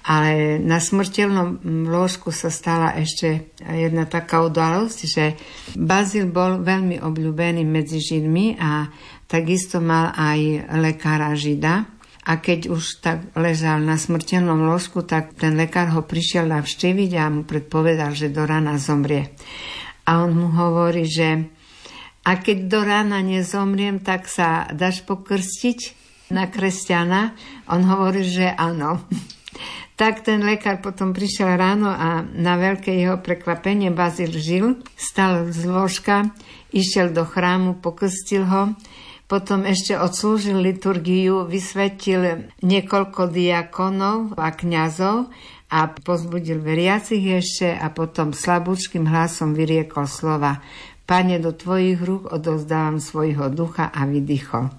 ale 0.00 0.56
na 0.56 0.80
smrteľnom 0.80 1.60
lôžku 1.88 2.32
sa 2.32 2.48
stala 2.48 2.96
ešte 2.96 3.52
jedna 3.60 4.08
taká 4.08 4.40
udalosť, 4.48 4.98
že 5.04 5.24
Bazil 5.76 6.32
bol 6.32 6.64
veľmi 6.64 7.04
obľúbený 7.04 7.68
medzi 7.68 8.00
Židmi 8.00 8.56
a 8.56 8.88
takisto 9.28 9.78
mal 9.84 10.16
aj 10.16 10.72
lekára 10.80 11.36
Žida. 11.36 11.84
A 12.20 12.36
keď 12.36 12.68
už 12.68 13.00
tak 13.00 13.32
ležal 13.32 13.80
na 13.80 13.96
smrteľnom 13.96 14.68
lôžku, 14.68 15.04
tak 15.04 15.36
ten 15.40 15.56
lekár 15.56 15.88
ho 15.96 16.04
prišiel 16.04 16.48
navštíviť 16.48 17.10
a 17.16 17.32
mu 17.32 17.48
predpovedal, 17.48 18.12
že 18.12 18.28
do 18.28 18.44
rána 18.44 18.76
zomrie. 18.76 19.32
A 20.04 20.20
on 20.24 20.36
mu 20.36 20.48
hovorí, 20.52 21.08
že 21.08 21.48
a 22.20 22.36
keď 22.36 22.68
do 22.68 22.80
rána 22.84 23.24
nezomriem, 23.24 24.04
tak 24.04 24.28
sa 24.28 24.68
dáš 24.72 25.00
pokrstiť? 25.08 26.00
na 26.30 26.46
kresťana? 26.46 27.34
On 27.68 27.82
hovorí, 27.84 28.22
že 28.24 28.54
áno. 28.54 29.04
Tak 30.00 30.24
ten 30.24 30.40
lekár 30.40 30.80
potom 30.80 31.12
prišiel 31.12 31.60
ráno 31.60 31.92
a 31.92 32.24
na 32.24 32.56
veľké 32.56 32.88
jeho 32.88 33.20
prekvapenie 33.20 33.92
Bazil 33.92 34.32
žil, 34.32 34.80
stal 34.96 35.52
z 35.52 35.68
ložka, 35.68 36.32
išiel 36.72 37.12
do 37.12 37.28
chrámu, 37.28 37.76
pokrstil 37.84 38.48
ho, 38.48 38.72
potom 39.28 39.68
ešte 39.68 40.00
odslúžil 40.00 40.56
liturgiu, 40.56 41.44
vysvetil 41.44 42.48
niekoľko 42.64 43.28
diakonov 43.28 44.40
a 44.40 44.48
kňazov 44.48 45.28
a 45.68 45.92
pozbudil 45.92 46.64
veriacich 46.64 47.36
ešte 47.36 47.68
a 47.68 47.92
potom 47.92 48.32
slabúčkým 48.32 49.04
hlasom 49.04 49.52
vyriekol 49.52 50.08
slova 50.08 50.64
Pane, 51.04 51.42
do 51.44 51.52
tvojich 51.52 52.00
rúk 52.00 52.32
odozdávam 52.32 53.02
svojho 53.02 53.52
ducha 53.52 53.92
a 53.92 54.08
vydychol. 54.08 54.72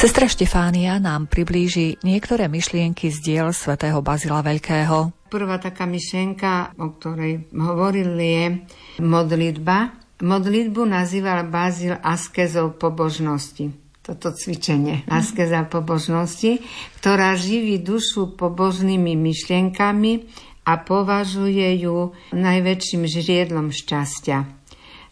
Sestra 0.00 0.32
Štefánia 0.32 0.96
nám 0.96 1.28
priblíži 1.28 2.00
niektoré 2.00 2.48
myšlienky 2.48 3.12
z 3.12 3.20
diel 3.20 3.52
svätého 3.52 4.00
Bazila 4.00 4.40
Veľkého. 4.40 5.12
Prvá 5.28 5.60
taká 5.60 5.84
myšlienka, 5.84 6.72
o 6.80 6.96
ktorej 6.96 7.52
hovoril, 7.52 8.16
je 8.16 8.64
modlitba. 9.04 9.92
Modlitbu 10.24 10.88
nazýval 10.88 11.52
Bazil 11.52 12.00
askezou 12.00 12.72
pobožnosti 12.80 13.76
toto 14.00 14.32
cvičenie, 14.32 15.04
askeza 15.04 15.68
pobožnosti, 15.68 16.64
ktorá 17.04 17.36
živí 17.36 17.76
dušu 17.84 18.40
pobožnými 18.40 19.12
myšlienkami 19.20 20.24
a 20.64 20.80
považuje 20.80 21.76
ju 21.76 22.16
najväčším 22.32 23.04
žriedlom 23.04 23.68
šťastia 23.68 24.59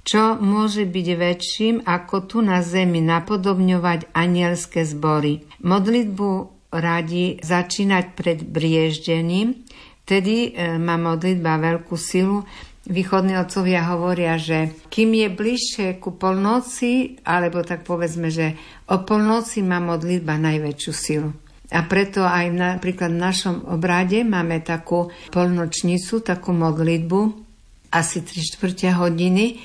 čo 0.09 0.41
môže 0.41 0.89
byť 0.89 1.09
väčším 1.21 1.75
ako 1.85 2.17
tu 2.25 2.41
na 2.41 2.65
zemi 2.65 3.05
napodobňovať 3.05 4.09
anielské 4.17 4.89
zbory. 4.89 5.45
Modlitbu 5.61 6.31
radi 6.73 7.37
začínať 7.45 8.17
pred 8.17 8.41
brieždením, 8.41 9.69
vtedy 10.09 10.57
e, 10.57 10.81
má 10.81 10.97
modlitba 10.97 11.61
veľkú 11.61 11.93
silu. 12.01 12.49
Východní 12.89 13.37
otcovia 13.37 13.85
hovoria, 13.93 14.41
že 14.41 14.73
kým 14.89 15.13
je 15.13 15.29
bližšie 15.29 16.01
ku 16.01 16.17
polnoci, 16.17 17.21
alebo 17.29 17.61
tak 17.61 17.85
povedzme, 17.85 18.33
že 18.33 18.57
o 18.89 19.05
polnoci 19.05 19.61
má 19.61 19.77
modlitba 19.77 20.41
najväčšiu 20.41 20.93
silu. 20.97 21.37
A 21.69 21.85
preto 21.85 22.25
aj 22.25 22.49
napríklad 22.49 23.13
v 23.13 23.25
našom 23.29 23.57
obrade 23.69 24.25
máme 24.25 24.65
takú 24.65 25.13
polnočnicu, 25.29 26.25
takú 26.25 26.57
modlitbu, 26.57 27.45
asi 27.93 28.25
3 28.25 28.57
čtvrte 28.57 28.89
hodiny, 28.97 29.61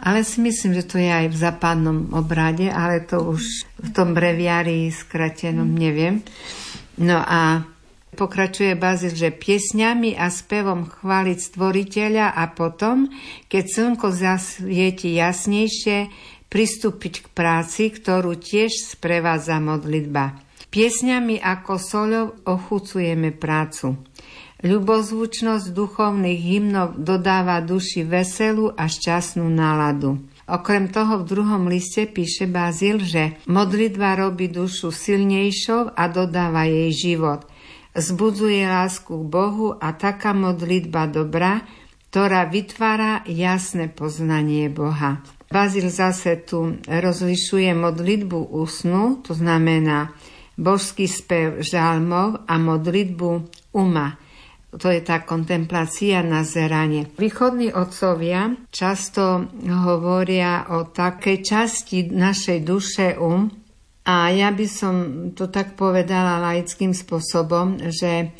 ale 0.00 0.24
si 0.24 0.40
myslím, 0.40 0.72
že 0.72 0.88
to 0.88 0.96
je 0.96 1.08
aj 1.08 1.26
v 1.28 1.36
západnom 1.36 2.12
obrade, 2.16 2.72
ale 2.72 3.04
to 3.04 3.20
už 3.20 3.68
v 3.76 3.88
tom 3.92 4.16
breviári 4.16 4.88
skratenom 4.88 5.68
neviem. 5.68 6.24
No 6.96 7.20
a 7.20 7.64
pokračuje 8.16 8.76
Bazil, 8.76 9.14
že 9.14 9.30
piesňami 9.32 10.18
a 10.18 10.28
spevom 10.32 10.88
chváliť 10.88 11.38
stvoriteľa 11.38 12.36
a 12.36 12.44
potom, 12.52 13.08
keď 13.46 13.64
slnko 13.64 14.08
zasvieti 14.12 15.16
jasnejšie, 15.16 16.10
pristúpiť 16.50 17.14
k 17.24 17.26
práci, 17.30 17.94
ktorú 17.94 18.34
tiež 18.34 18.98
sprevádza 18.98 19.62
modlitba. 19.62 20.34
Piesňami 20.70 21.38
ako 21.42 21.72
soľov 21.78 22.26
ochucujeme 22.46 23.34
prácu. 23.34 23.98
Ľubozvučnosť 24.60 25.72
duchovných 25.72 26.40
hymnov 26.40 27.00
dodáva 27.00 27.64
duši 27.64 28.04
veselú 28.04 28.68
a 28.76 28.92
šťastnú 28.92 29.48
náladu. 29.48 30.20
Okrem 30.44 30.92
toho 30.92 31.24
v 31.24 31.28
druhom 31.32 31.64
liste 31.70 32.04
píše 32.04 32.44
Bazil, 32.44 33.00
že 33.00 33.40
modlitba 33.48 34.20
robí 34.20 34.52
dušu 34.52 34.92
silnejšou 34.92 35.96
a 35.96 36.04
dodáva 36.12 36.68
jej 36.68 36.92
život. 36.92 37.48
Zbudzuje 37.96 38.66
lásku 38.68 39.08
k 39.08 39.24
Bohu 39.24 39.72
a 39.80 39.96
taká 39.96 40.36
modlitba 40.36 41.08
dobrá, 41.08 41.64
ktorá 42.10 42.44
vytvára 42.44 43.24
jasné 43.30 43.88
poznanie 43.88 44.68
Boha. 44.68 45.24
Bazil 45.48 45.88
zase 45.88 46.36
tu 46.36 46.78
rozlišuje 46.84 47.72
modlitbu 47.74 48.54
úsnu, 48.54 49.24
to 49.24 49.32
znamená 49.34 50.12
božský 50.60 51.08
spev 51.08 51.64
žalmov 51.64 52.44
a 52.44 52.54
modlitbu 52.60 53.30
uma. 53.72 54.20
To 54.70 54.86
je 54.86 55.02
tá 55.02 55.26
kontemplácia 55.26 56.22
na 56.22 56.46
zeranie. 56.46 57.10
Východní 57.18 57.74
otcovia 57.74 58.54
často 58.70 59.50
hovoria 59.66 60.70
o 60.70 60.86
takej 60.86 61.42
časti 61.42 62.06
našej 62.14 62.58
duše 62.62 63.18
um, 63.18 63.50
a 64.06 64.30
ja 64.30 64.54
by 64.54 64.66
som 64.70 64.94
to 65.34 65.50
tak 65.50 65.74
povedala 65.74 66.38
laickým 66.38 66.94
spôsobom, 66.94 67.90
že 67.90 68.30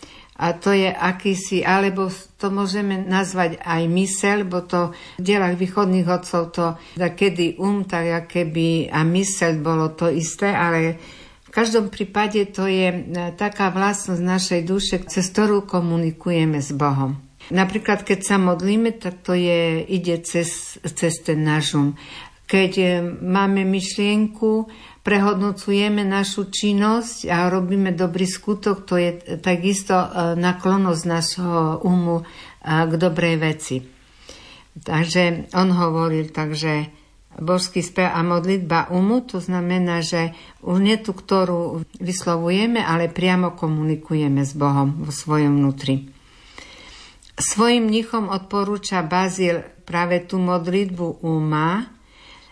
a 0.41 0.57
to 0.57 0.73
je 0.73 0.89
akýsi, 0.89 1.61
alebo 1.61 2.09
to 2.41 2.49
môžeme 2.49 3.05
nazvať 3.05 3.61
aj 3.61 3.83
mysel, 3.93 4.49
bo 4.49 4.65
to 4.65 4.97
v 5.21 5.21
dielach 5.21 5.53
východných 5.53 6.09
odcov 6.09 6.43
to, 6.57 6.67
kedy 6.97 7.61
um, 7.61 7.85
tak 7.85 8.31
keby 8.33 8.89
a 8.89 9.05
mysel 9.05 9.61
bolo 9.61 9.93
to 9.93 10.09
isté, 10.09 10.49
ale 10.49 10.97
v 11.51 11.59
každom 11.59 11.91
prípade 11.91 12.47
to 12.55 12.71
je 12.71 12.95
e, 12.95 12.99
taká 13.35 13.75
vlastnosť 13.75 14.23
našej 14.23 14.61
duše, 14.63 15.03
cez 15.11 15.35
ktorú 15.35 15.67
komunikujeme 15.67 16.63
s 16.63 16.71
Bohom. 16.71 17.19
Napríklad, 17.51 18.07
keď 18.07 18.23
sa 18.23 18.39
modlíme, 18.39 18.95
tak 18.95 19.27
to 19.27 19.35
je, 19.35 19.83
ide 19.83 20.23
cez, 20.23 20.79
cez 20.79 21.19
ten 21.27 21.43
náš 21.43 21.75
um. 21.75 21.99
Keď 22.47 22.73
e, 22.79 22.87
máme 23.19 23.67
myšlienku, 23.67 24.71
prehodnocujeme 25.03 26.07
našu 26.07 26.55
činnosť 26.55 27.27
a 27.27 27.51
robíme 27.51 27.99
dobrý 27.99 28.31
skutok, 28.31 28.87
to 28.87 28.95
je 28.95 29.43
takisto 29.43 29.99
e, 29.99 30.09
naklonosť 30.39 31.03
našho 31.03 31.83
umu 31.83 32.23
k 32.63 32.93
dobrej 32.95 33.37
veci. 33.43 33.83
Takže 34.79 35.51
on 35.59 35.75
hovoril, 35.75 36.31
takže 36.31 37.00
božský 37.39 37.85
spev 37.85 38.11
a 38.11 38.21
modlitba 38.27 38.91
umu, 38.91 39.23
to 39.23 39.39
znamená, 39.39 40.03
že 40.03 40.35
už 40.67 40.83
nie 40.83 40.99
tú, 40.99 41.15
ktorú 41.15 41.87
vyslovujeme, 42.03 42.83
ale 42.83 43.07
priamo 43.07 43.55
komunikujeme 43.55 44.43
s 44.43 44.57
Bohom 44.59 45.07
vo 45.07 45.13
svojom 45.15 45.63
vnútri. 45.63 46.11
Svojim 47.41 47.89
mnichom 47.89 48.29
odporúča 48.29 49.01
Bazil 49.07 49.65
práve 49.89 50.27
tú 50.29 50.37
modlitbu 50.37 51.25
uma, 51.25 51.89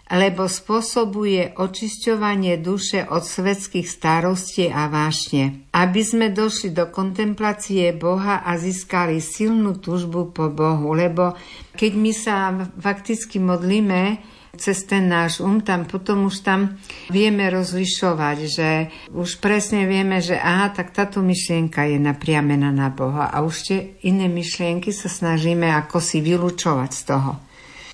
lebo 0.08 0.48
spôsobuje 0.48 1.52
očisťovanie 1.60 2.56
duše 2.64 3.04
od 3.04 3.20
svetských 3.20 3.84
starostí 3.84 4.72
a 4.72 4.88
vášne, 4.88 5.68
aby 5.76 6.00
sme 6.00 6.32
došli 6.32 6.72
do 6.72 6.88
kontemplácie 6.88 7.92
Boha 7.92 8.40
a 8.40 8.56
získali 8.56 9.20
silnú 9.20 9.76
túžbu 9.76 10.32
po 10.32 10.48
Bohu, 10.48 10.96
lebo 10.96 11.36
keď 11.76 11.92
my 11.92 12.12
sa 12.16 12.56
fakticky 12.80 13.36
modlíme, 13.36 14.24
cez 14.56 14.86
ten 14.88 15.10
náš 15.10 15.44
um, 15.44 15.60
tam 15.60 15.84
potom 15.84 16.30
už 16.30 16.46
tam 16.46 16.80
vieme 17.12 17.50
rozlišovať, 17.52 18.36
že 18.48 18.68
už 19.12 19.42
presne 19.42 19.84
vieme, 19.84 20.22
že 20.24 20.38
aha, 20.38 20.72
tak 20.72 20.94
táto 20.94 21.20
myšlienka 21.20 21.84
je 21.84 21.98
napriamená 22.00 22.72
na 22.72 22.88
Boha 22.88 23.28
a 23.28 23.44
už 23.44 23.56
tie 23.68 23.78
iné 24.06 24.30
myšlienky 24.30 24.94
sa 24.94 25.10
snažíme 25.10 25.68
ako 25.68 26.00
si 26.00 26.24
vylúčovať 26.24 26.90
z 26.94 27.02
toho. 27.04 27.32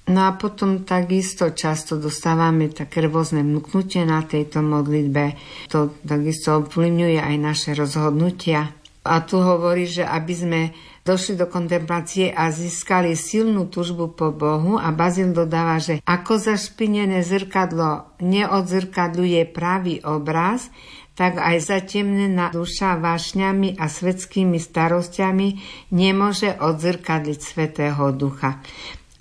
No 0.04 0.28
a 0.28 0.36
potom 0.36 0.84
takisto 0.84 1.56
často 1.56 1.96
dostávame 1.96 2.68
také 2.68 3.08
rôzne 3.08 3.40
vnúknutie 3.40 4.04
na 4.04 4.20
tejto 4.20 4.60
modlitbe. 4.60 5.32
To 5.72 5.96
takisto 6.04 6.60
ovplyvňuje 6.60 7.24
aj 7.24 7.36
naše 7.40 7.70
rozhodnutia. 7.72 8.68
A 9.04 9.20
tu 9.20 9.36
hovorí, 9.36 9.84
že 9.84 10.00
aby 10.00 10.34
sme 10.34 10.60
došli 11.04 11.36
do 11.36 11.44
kontemplácie 11.44 12.32
a 12.32 12.48
získali 12.48 13.12
silnú 13.12 13.68
tužbu 13.68 14.16
po 14.16 14.32
Bohu 14.32 14.80
a 14.80 14.88
Bazil 14.96 15.36
dodáva, 15.36 15.76
že 15.76 16.00
ako 16.08 16.40
zašpinené 16.40 17.20
zrkadlo 17.20 18.16
neodzrkadľuje 18.24 19.40
pravý 19.52 20.00
obraz, 20.00 20.72
tak 21.14 21.38
aj 21.38 21.62
zatemnená 21.62 22.50
duša 22.50 22.98
vášňami 22.98 23.78
a 23.78 23.86
svetskými 23.86 24.58
starostiami 24.58 25.48
nemôže 25.94 26.56
odzrkadliť 26.58 27.38
Svetého 27.38 28.10
Ducha. 28.10 28.58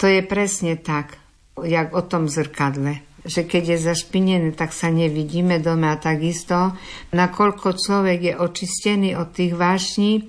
To 0.01 0.09
je 0.09 0.25
presne 0.25 0.79
tak, 0.79 1.21
jak 1.61 1.93
o 1.93 2.01
tom 2.01 2.25
zrkadle 2.25 3.12
že 3.23 3.47
keď 3.47 3.75
je 3.75 3.77
zašpinené, 3.89 4.51
tak 4.53 4.75
sa 4.75 4.91
nevidíme 4.91 5.59
doma 5.63 5.95
takisto, 5.95 6.75
nakoľko 7.15 7.67
človek 7.75 8.19
je 8.19 8.33
očistený 8.35 9.15
od 9.15 9.31
tých 9.31 9.55
vášní, 9.55 10.27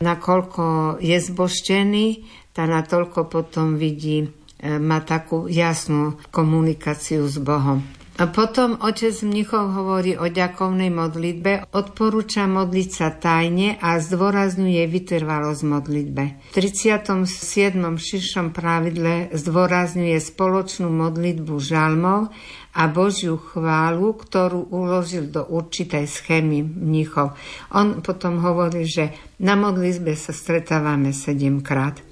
nakoľko 0.00 0.98
je 0.98 1.18
zboštený, 1.20 2.06
tak 2.52 2.66
natoľko 2.68 3.28
potom 3.28 3.80
vidí, 3.80 4.24
e, 4.24 4.28
má 4.76 5.00
takú 5.00 5.48
jasnú 5.48 6.20
komunikáciu 6.34 7.24
s 7.24 7.36
Bohom. 7.40 8.01
A 8.20 8.28
potom 8.28 8.76
otec 8.76 9.16
Mnichov 9.24 9.72
hovorí 9.72 10.20
o 10.20 10.28
ďakovnej 10.28 10.92
modlitbe, 10.92 11.72
odporúča 11.72 12.44
modliť 12.44 12.88
sa 12.92 13.08
tajne 13.08 13.80
a 13.80 13.96
zdôrazňuje 13.96 14.84
vytrvalosť 14.84 15.62
modlitbe. 15.64 16.52
V 16.52 16.54
37. 16.54 17.72
širšom 17.80 18.52
pravidle 18.52 19.32
zdôrazňuje 19.32 20.20
spoločnú 20.20 20.92
modlitbu 20.92 21.56
žalmov 21.56 22.28
a 22.76 22.82
Božiu 22.92 23.40
chválu, 23.40 24.12
ktorú 24.12 24.68
uložil 24.68 25.32
do 25.32 25.48
určitej 25.48 26.04
schémy 26.04 26.60
mnichov. 26.60 27.32
On 27.72 28.04
potom 28.04 28.44
hovorí, 28.44 28.84
že 28.84 29.16
na 29.40 29.56
modlitbe 29.56 30.12
sa 30.20 30.36
stretávame 30.36 31.16
sedemkrát. 31.16 32.11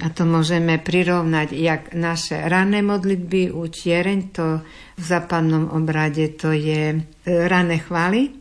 A 0.00 0.08
to 0.08 0.24
môžeme 0.24 0.80
prirovnať, 0.80 1.52
jak 1.52 1.92
naše 1.92 2.40
rané 2.48 2.80
modlitby 2.80 3.52
u 3.52 3.68
tiereň, 3.68 4.18
to 4.32 4.64
v 4.96 5.04
západnom 5.04 5.68
obrade 5.72 6.36
to 6.40 6.56
je 6.56 6.96
e, 6.96 6.98
rané 7.26 7.84
chvály, 7.84 8.32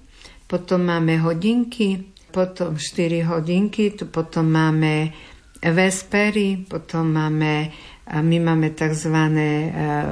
potom 0.48 0.88
máme 0.88 1.20
hodinky, 1.20 2.10
potom 2.32 2.78
4 2.78 3.26
hodinky, 3.28 3.92
tu 3.92 4.08
potom 4.08 4.48
máme 4.48 5.12
vespery, 5.60 6.64
potom 6.64 7.12
máme, 7.12 7.70
my 8.08 8.38
máme 8.40 8.72
tzv. 8.72 9.16
E, 9.16 9.46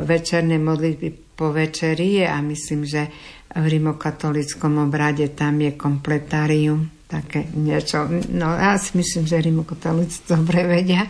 večerné 0.04 0.60
modlitby 0.60 1.38
po 1.38 1.54
večeri 1.54 2.26
a 2.26 2.42
myslím, 2.42 2.84
že 2.84 3.08
v 3.56 3.66
rimokatolickom 3.66 4.84
obrade 4.84 5.32
tam 5.32 5.62
je 5.62 5.72
kompletárium, 5.78 6.97
také 7.08 7.48
niečo. 7.56 8.08
No 8.30 8.54
ja 8.54 8.76
si 8.76 9.00
myslím, 9.00 9.24
že 9.26 9.42
rimokatolíci 9.42 10.28
dobre 10.28 10.68
vedia. 10.68 11.08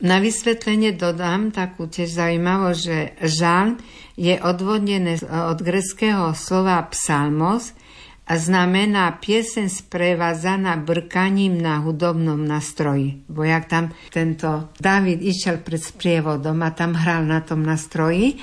Na 0.00 0.16
vysvetlenie 0.16 0.96
dodám 0.96 1.52
takú 1.52 1.84
tiež 1.84 2.16
zaujímavosť, 2.16 2.80
že 2.80 2.98
žalm 3.20 3.76
je 4.16 4.40
odvodnené 4.40 5.20
od 5.28 5.60
greckého 5.60 6.32
slova 6.32 6.80
psalmos 6.88 7.76
a 8.24 8.40
znamená 8.40 9.20
piesen 9.20 9.68
sprevádzaná 9.68 10.80
brkaním 10.80 11.60
na 11.60 11.84
hudobnom 11.84 12.40
nastroji. 12.40 13.26
Bo 13.28 13.44
jak 13.44 13.68
tam 13.68 13.92
tento 14.08 14.72
David 14.80 15.20
išiel 15.20 15.60
pred 15.60 15.84
sprievodom 15.84 16.64
a 16.64 16.72
tam 16.72 16.96
hral 16.96 17.28
na 17.28 17.44
tom 17.44 17.60
nastroji, 17.60 18.40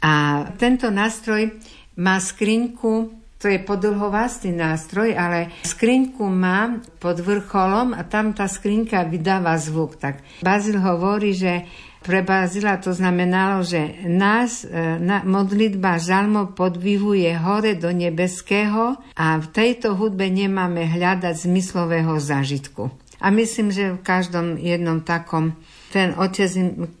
a 0.00 0.44
tento 0.56 0.88
nástroj 0.88 1.60
má 2.00 2.16
skriňku, 2.16 3.19
to 3.40 3.48
je 3.48 3.56
podlhovastý 3.56 4.52
nástroj, 4.52 5.16
ale 5.16 5.48
skriňku 5.64 6.28
má 6.28 6.76
pod 7.00 7.24
vrcholom 7.24 7.96
a 7.96 8.04
tam 8.04 8.36
tá 8.36 8.44
skrinka 8.44 9.00
vydáva 9.08 9.56
zvuk. 9.56 9.96
Tak 9.96 10.44
Bazil 10.44 10.76
hovorí, 10.76 11.32
že 11.32 11.64
pre 12.04 12.20
Bazila 12.20 12.76
to 12.76 12.92
znamenalo, 12.92 13.64
že 13.64 14.04
nás 14.08 14.64
e, 14.64 15.00
na, 15.00 15.24
modlitba 15.24 15.96
žalmo 15.96 16.52
podvihuje 16.52 17.32
hore 17.40 17.76
do 17.76 17.92
nebeského 17.92 19.00
a 19.16 19.26
v 19.36 19.46
tejto 19.48 19.96
hudbe 19.96 20.28
nemáme 20.28 20.84
hľadať 20.84 21.44
zmyslového 21.48 22.16
zážitku. 22.20 22.92
A 23.20 23.28
myslím, 23.28 23.68
že 23.68 23.96
v 23.96 24.00
každom 24.00 24.56
jednom 24.56 25.04
takom 25.04 25.56
ten 25.90 26.14
otec 26.14 26.46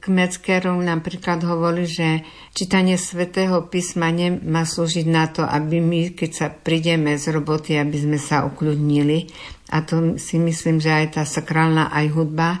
Kmeckerov 0.02 0.82
napríklad 0.82 1.46
hovorí, 1.46 1.86
že 1.86 2.26
čítanie 2.50 2.98
svätého 2.98 3.62
písma 3.70 4.10
nemá 4.10 4.66
slúžiť 4.66 5.06
na 5.06 5.30
to, 5.30 5.46
aby 5.46 5.78
my, 5.78 6.00
keď 6.18 6.30
sa 6.34 6.46
prídeme 6.50 7.14
z 7.14 7.30
roboty, 7.30 7.78
aby 7.78 7.94
sme 7.94 8.18
sa 8.18 8.42
ukľudnili. 8.50 9.30
A 9.70 9.86
to 9.86 10.18
si 10.18 10.42
myslím, 10.42 10.82
že 10.82 10.90
aj 10.90 11.06
tá 11.14 11.22
sakrálna, 11.22 11.94
aj 11.94 12.06
hudba, 12.10 12.58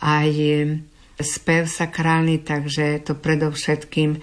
aj 0.00 0.32
spev 1.20 1.68
sakrálny, 1.68 2.40
takže 2.40 3.04
to 3.04 3.12
predovšetkým 3.16 4.20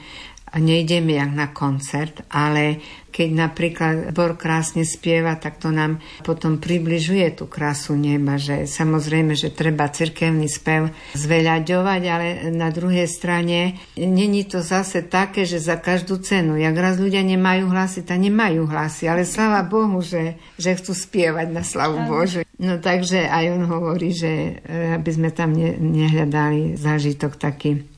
a 0.53 0.61
nejdeme 0.61 1.17
jak 1.17 1.31
na 1.33 1.47
koncert, 1.49 2.21
ale 2.29 2.77
keď 3.13 3.29
napríklad 3.29 3.95
Bor 4.13 4.33
krásne 4.37 4.85
spieva, 4.85 5.37
tak 5.37 5.61
to 5.61 5.69
nám 5.69 6.01
potom 6.25 6.57
približuje 6.57 7.29
tú 7.37 7.45
krásu 7.45 7.93
neba, 7.93 8.41
že 8.41 8.65
samozrejme, 8.65 9.37
že 9.37 9.53
treba 9.53 9.89
cirkevný 9.89 10.49
spev 10.49 10.89
zveľaďovať, 11.13 12.01
ale 12.09 12.27
na 12.53 12.73
druhej 12.73 13.05
strane 13.05 13.77
není 13.97 14.45
to 14.49 14.65
zase 14.65 15.05
také, 15.05 15.45
že 15.45 15.61
za 15.61 15.77
každú 15.77 16.21
cenu, 16.21 16.57
jak 16.57 16.73
raz 16.73 16.97
ľudia 16.97 17.21
nemajú 17.21 17.69
hlasy, 17.69 18.01
tak 18.01 18.17
nemajú 18.17 18.65
hlasy, 18.65 19.09
ale 19.09 19.29
sláva 19.29 19.61
Bohu, 19.65 20.01
že, 20.01 20.37
že 20.57 20.73
chcú 20.73 20.93
spievať 20.97 21.53
na 21.53 21.61
slavu 21.61 22.01
Božu. 22.09 22.41
No 22.57 22.77
takže 22.81 23.25
aj 23.29 23.45
on 23.57 23.63
hovorí, 23.69 24.13
že 24.13 24.61
eh, 24.61 24.93
aby 24.97 25.09
sme 25.09 25.29
tam 25.33 25.53
ne, 25.53 25.77
nehľadali 25.77 26.77
zážitok 26.77 27.37
taký 27.37 27.93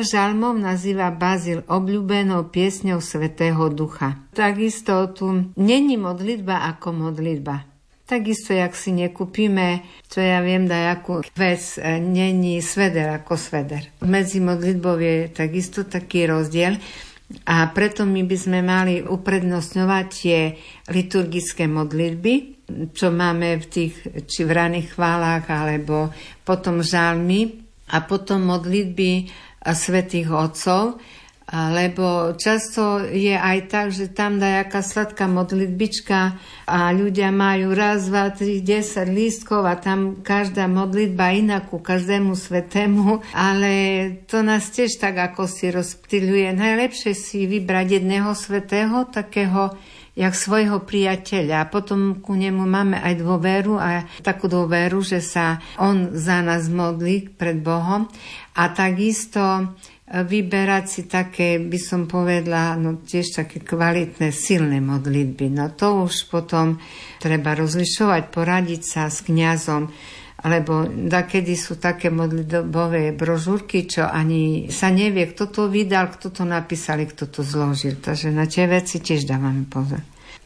Spev 0.00 0.16
žalmov 0.16 0.56
nazýva 0.56 1.12
Bazil 1.12 1.60
obľúbenou 1.68 2.48
piesňou 2.48 3.04
Svetého 3.04 3.68
Ducha. 3.68 4.16
Takisto 4.32 5.12
tu 5.12 5.52
není 5.60 6.00
modlitba 6.00 6.64
ako 6.72 7.04
modlitba. 7.04 7.68
Takisto, 8.08 8.56
jak 8.56 8.72
si 8.72 8.96
nekúpime, 8.96 9.84
čo 10.08 10.24
ja 10.24 10.40
viem, 10.40 10.64
dajakú 10.64 11.20
vec, 11.36 11.76
e, 11.76 12.00
není 12.00 12.64
sveder 12.64 13.20
ako 13.20 13.36
sveder. 13.36 13.92
Medzi 14.00 14.40
modlitbou 14.40 14.96
je 14.96 15.28
takisto 15.36 15.84
taký 15.84 16.32
rozdiel. 16.32 16.80
A 17.44 17.68
preto 17.68 18.08
my 18.08 18.24
by 18.24 18.36
sme 18.40 18.64
mali 18.64 19.04
uprednostňovať 19.04 20.06
tie 20.08 20.56
liturgické 20.96 21.68
modlitby, 21.68 22.64
čo 22.96 23.12
máme 23.12 23.60
v 23.60 23.66
tých 23.68 23.94
či 24.24 24.48
v 24.48 24.50
raných 24.64 24.96
chválach, 24.96 25.44
alebo 25.52 26.08
potom 26.40 26.80
žalmy 26.80 27.68
a 27.92 28.00
potom 28.06 28.48
modlitby 28.48 29.28
svetých 29.64 30.32
otcov, 30.32 30.96
lebo 31.50 32.38
často 32.38 33.02
je 33.10 33.34
aj 33.34 33.58
tak, 33.66 33.86
že 33.90 34.14
tam 34.14 34.38
dá 34.38 34.62
jaká 34.62 34.86
sladká 34.86 35.26
modlitbička 35.26 36.38
a 36.70 36.94
ľudia 36.94 37.34
majú 37.34 37.74
raz, 37.74 38.06
dva, 38.06 38.30
tri, 38.30 38.62
desať 38.62 39.10
lístkov 39.10 39.66
a 39.66 39.74
tam 39.74 40.22
každá 40.22 40.70
modlitba 40.70 41.34
iná 41.34 41.58
ku 41.66 41.82
každému 41.82 42.38
svetému, 42.38 43.26
ale 43.34 43.72
to 44.30 44.46
nás 44.46 44.70
tiež 44.70 45.02
tak 45.02 45.18
ako 45.18 45.50
si 45.50 45.74
rozptýľuje. 45.74 46.54
Najlepšie 46.54 47.12
si 47.18 47.50
vybrať 47.50 47.98
jedného 47.98 48.30
svetého, 48.38 49.10
takého 49.10 49.74
jak 50.14 50.34
svojho 50.34 50.82
priateľa. 50.82 51.64
A 51.64 51.70
potom 51.70 52.18
ku 52.18 52.34
nemu 52.34 52.62
máme 52.66 52.98
aj 52.98 53.14
dôveru 53.22 53.78
a 53.78 54.04
takú 54.20 54.50
dôveru, 54.50 55.00
že 55.02 55.22
sa 55.22 55.62
on 55.78 56.14
za 56.14 56.42
nás 56.42 56.66
modlí 56.66 57.34
pred 57.34 57.62
Bohom. 57.62 58.10
A 58.58 58.62
takisto 58.74 59.74
vyberať 60.10 60.84
si 60.90 61.02
také, 61.06 61.62
by 61.62 61.78
som 61.78 62.10
povedala, 62.10 62.74
no 62.74 62.98
tiež 62.98 63.30
také 63.30 63.62
kvalitné, 63.62 64.34
silné 64.34 64.82
modlitby. 64.82 65.54
No 65.54 65.70
to 65.70 66.10
už 66.10 66.26
potom 66.26 66.82
treba 67.22 67.54
rozlišovať, 67.54 68.22
poradiť 68.34 68.82
sa 68.82 69.06
s 69.06 69.22
kňazom, 69.22 69.86
alebo 70.40 70.88
kedy 71.04 71.54
sú 71.54 71.76
také 71.76 72.08
modlitbové 72.08 73.12
brožúrky, 73.12 73.84
čo 73.84 74.08
ani 74.08 74.72
sa 74.72 74.88
nevie, 74.88 75.28
kto 75.30 75.52
to 75.52 75.62
vydal, 75.68 76.08
kto 76.12 76.32
to 76.32 76.42
napísal, 76.48 77.04
kto 77.04 77.28
to 77.28 77.40
zložil. 77.44 78.00
Takže 78.00 78.32
na 78.32 78.48
tie 78.48 78.64
veci 78.64 79.00
tiež 79.00 79.28
dávame 79.28 79.68
pozor. 79.68 80.00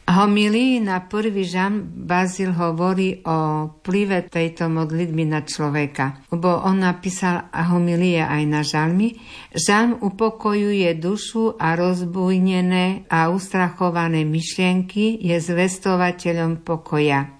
Homilii 0.05 0.85
na 0.85 1.01
prvý 1.01 1.49
žan 1.49 1.81
Bazil 1.81 2.53
hovorí 2.53 3.25
o 3.25 3.65
plive 3.81 4.21
tejto 4.29 4.69
modlitby 4.69 5.25
na 5.25 5.41
človeka, 5.41 6.21
lebo 6.29 6.61
on 6.61 6.85
napísal 6.85 7.49
homilie 7.49 8.21
aj 8.21 8.43
na 8.45 8.61
žalmy. 8.61 9.17
Žalm 9.57 10.05
upokojuje 10.05 10.93
dušu 11.01 11.57
a 11.57 11.73
rozbujnené 11.73 13.09
a 13.09 13.33
ustrachované 13.33 14.21
myšlienky 14.29 15.25
je 15.25 15.41
zvestovateľom 15.41 16.61
pokoja. 16.61 17.34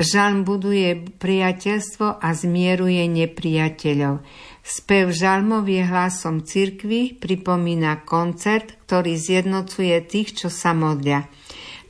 Žalm 0.00 0.48
buduje 0.48 0.96
priateľstvo 1.20 2.24
a 2.24 2.28
zmieruje 2.32 3.04
nepriateľov. 3.04 4.24
Spev 4.64 5.12
žalmov 5.12 5.68
je 5.68 5.84
hlasom 5.84 6.40
cirkvy, 6.40 7.20
pripomína 7.20 8.08
koncert, 8.08 8.80
ktorý 8.88 9.20
zjednocuje 9.20 10.00
tých, 10.08 10.40
čo 10.40 10.48
sa 10.48 10.72
modlia. 10.72 11.28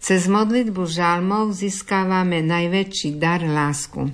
Cez 0.03 0.27
modlitbu 0.27 0.91
žalmov 0.91 1.55
získávame 1.55 2.43
najväčší 2.43 3.15
dar 3.15 3.47
lásku. 3.47 4.11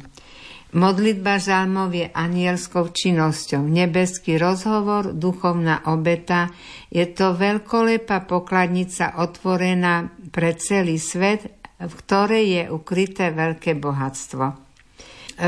Modlitba 0.76 1.40
žalmov 1.40 1.96
je 1.96 2.12
anielskou 2.12 2.92
činnosťou, 2.92 3.64
nebeský 3.64 4.36
rozhovor, 4.36 5.16
duchovná 5.16 5.88
obeta. 5.88 6.52
Je 6.92 7.08
to 7.08 7.32
veľkolepá 7.32 8.28
pokladnica 8.28 9.16
otvorená 9.16 10.12
pre 10.28 10.52
celý 10.52 11.00
svet, 11.00 11.55
v 11.76 11.92
ktorej 11.92 12.44
je 12.44 12.62
ukryté 12.72 13.32
veľké 13.32 13.76
bohatstvo. 13.76 14.44
E, 14.48 14.54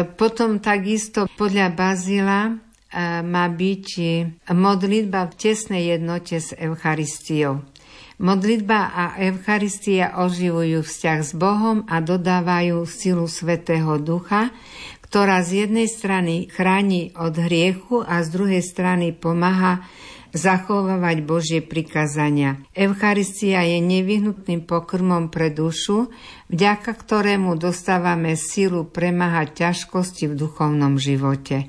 potom 0.04 0.60
takisto 0.60 1.24
podľa 1.36 1.72
Bazila 1.72 2.40
e, 2.48 2.52
má 3.24 3.48
byť 3.48 3.86
modlitba 4.52 5.32
v 5.32 5.34
tesnej 5.34 5.96
jednote 5.96 6.36
s 6.36 6.52
Eucharistiou. 6.52 7.64
Modlitba 8.18 8.90
a 8.90 9.04
Eucharistia 9.22 10.18
oživujú 10.18 10.82
vzťah 10.82 11.18
s 11.22 11.32
Bohom 11.38 11.86
a 11.86 12.02
dodávajú 12.02 12.82
silu 12.82 13.30
Svetého 13.30 13.94
Ducha, 14.02 14.50
ktorá 15.06 15.38
z 15.40 15.64
jednej 15.64 15.86
strany 15.86 16.50
chráni 16.50 17.14
od 17.14 17.38
hriechu 17.38 18.02
a 18.02 18.18
z 18.20 18.28
druhej 18.34 18.60
strany 18.60 19.14
pomáha 19.14 19.86
zachovávať 20.32 21.16
Božie 21.24 21.60
prikazania. 21.64 22.60
Eucharistia 22.76 23.64
je 23.64 23.78
nevyhnutným 23.80 24.64
pokrmom 24.68 25.32
pre 25.32 25.48
dušu, 25.48 26.12
vďaka 26.52 26.90
ktorému 26.92 27.56
dostávame 27.56 28.36
silu 28.36 28.84
premáhať 28.88 29.66
ťažkosti 29.66 30.28
v 30.30 30.34
duchovnom 30.36 31.00
živote. 31.00 31.68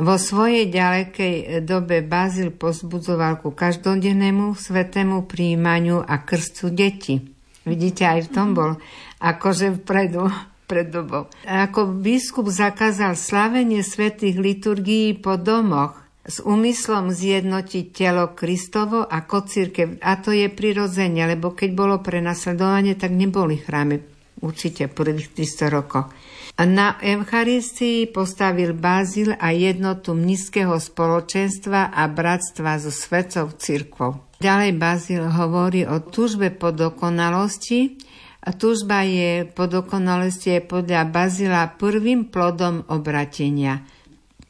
Vo 0.00 0.16
svojej 0.16 0.72
ďalekej 0.72 1.62
dobe 1.68 2.00
Bazil 2.00 2.48
pozbudzoval 2.48 3.44
ku 3.44 3.52
každodennému 3.52 4.56
svetému 4.56 5.28
príjmaniu 5.28 6.00
a 6.00 6.16
krstu 6.24 6.72
deti. 6.72 7.20
Vidíte, 7.62 8.08
aj 8.08 8.26
v 8.26 8.32
tom 8.32 8.48
bol 8.56 8.80
akože 9.22 9.84
vpredu 9.84 10.32
pred 10.66 10.90
dobou. 10.90 11.30
Ako 11.46 11.92
biskup 12.00 12.48
zakázal 12.50 13.14
slavenie 13.14 13.84
svetých 13.84 14.40
liturgií 14.40 15.14
po 15.14 15.36
domoch 15.36 16.01
s 16.22 16.38
úmyslom 16.38 17.10
zjednotiť 17.10 17.84
telo 17.90 18.30
Kristovo 18.38 19.02
ako 19.02 19.42
církev. 19.42 19.98
A 19.98 20.22
to 20.22 20.30
je 20.30 20.46
prirodzene, 20.46 21.26
lebo 21.26 21.50
keď 21.50 21.70
bolo 21.74 21.98
prenasledovanie, 21.98 22.94
tak 22.94 23.10
neboli 23.10 23.58
chrámy 23.58 23.98
určite 24.42 24.90
prvých 24.90 25.34
300 25.34 25.70
rokoch. 25.70 26.10
Na 26.62 27.00
Eucharistii 27.00 28.12
postavil 28.12 28.76
Bazil 28.76 29.34
a 29.34 29.50
jednotu 29.50 30.12
mnízkeho 30.12 30.76
spoločenstva 30.76 31.90
a 31.90 32.02
bratstva 32.06 32.76
so 32.76 32.92
svetou 32.92 33.50
cirkvou. 33.56 34.22
Ďalej 34.38 34.72
Bazil 34.76 35.22
hovorí 35.26 35.88
o 35.88 36.02
túžbe 36.02 36.52
po 36.52 36.70
dokonalosti. 36.70 37.98
A 38.42 38.50
túžba 38.58 39.06
je 39.06 39.46
po 39.46 39.70
dokonalosti 39.70 40.58
je 40.58 40.60
podľa 40.66 41.06
Bazila 41.08 41.70
prvým 41.78 42.26
plodom 42.26 42.82
obratenia. 42.90 43.86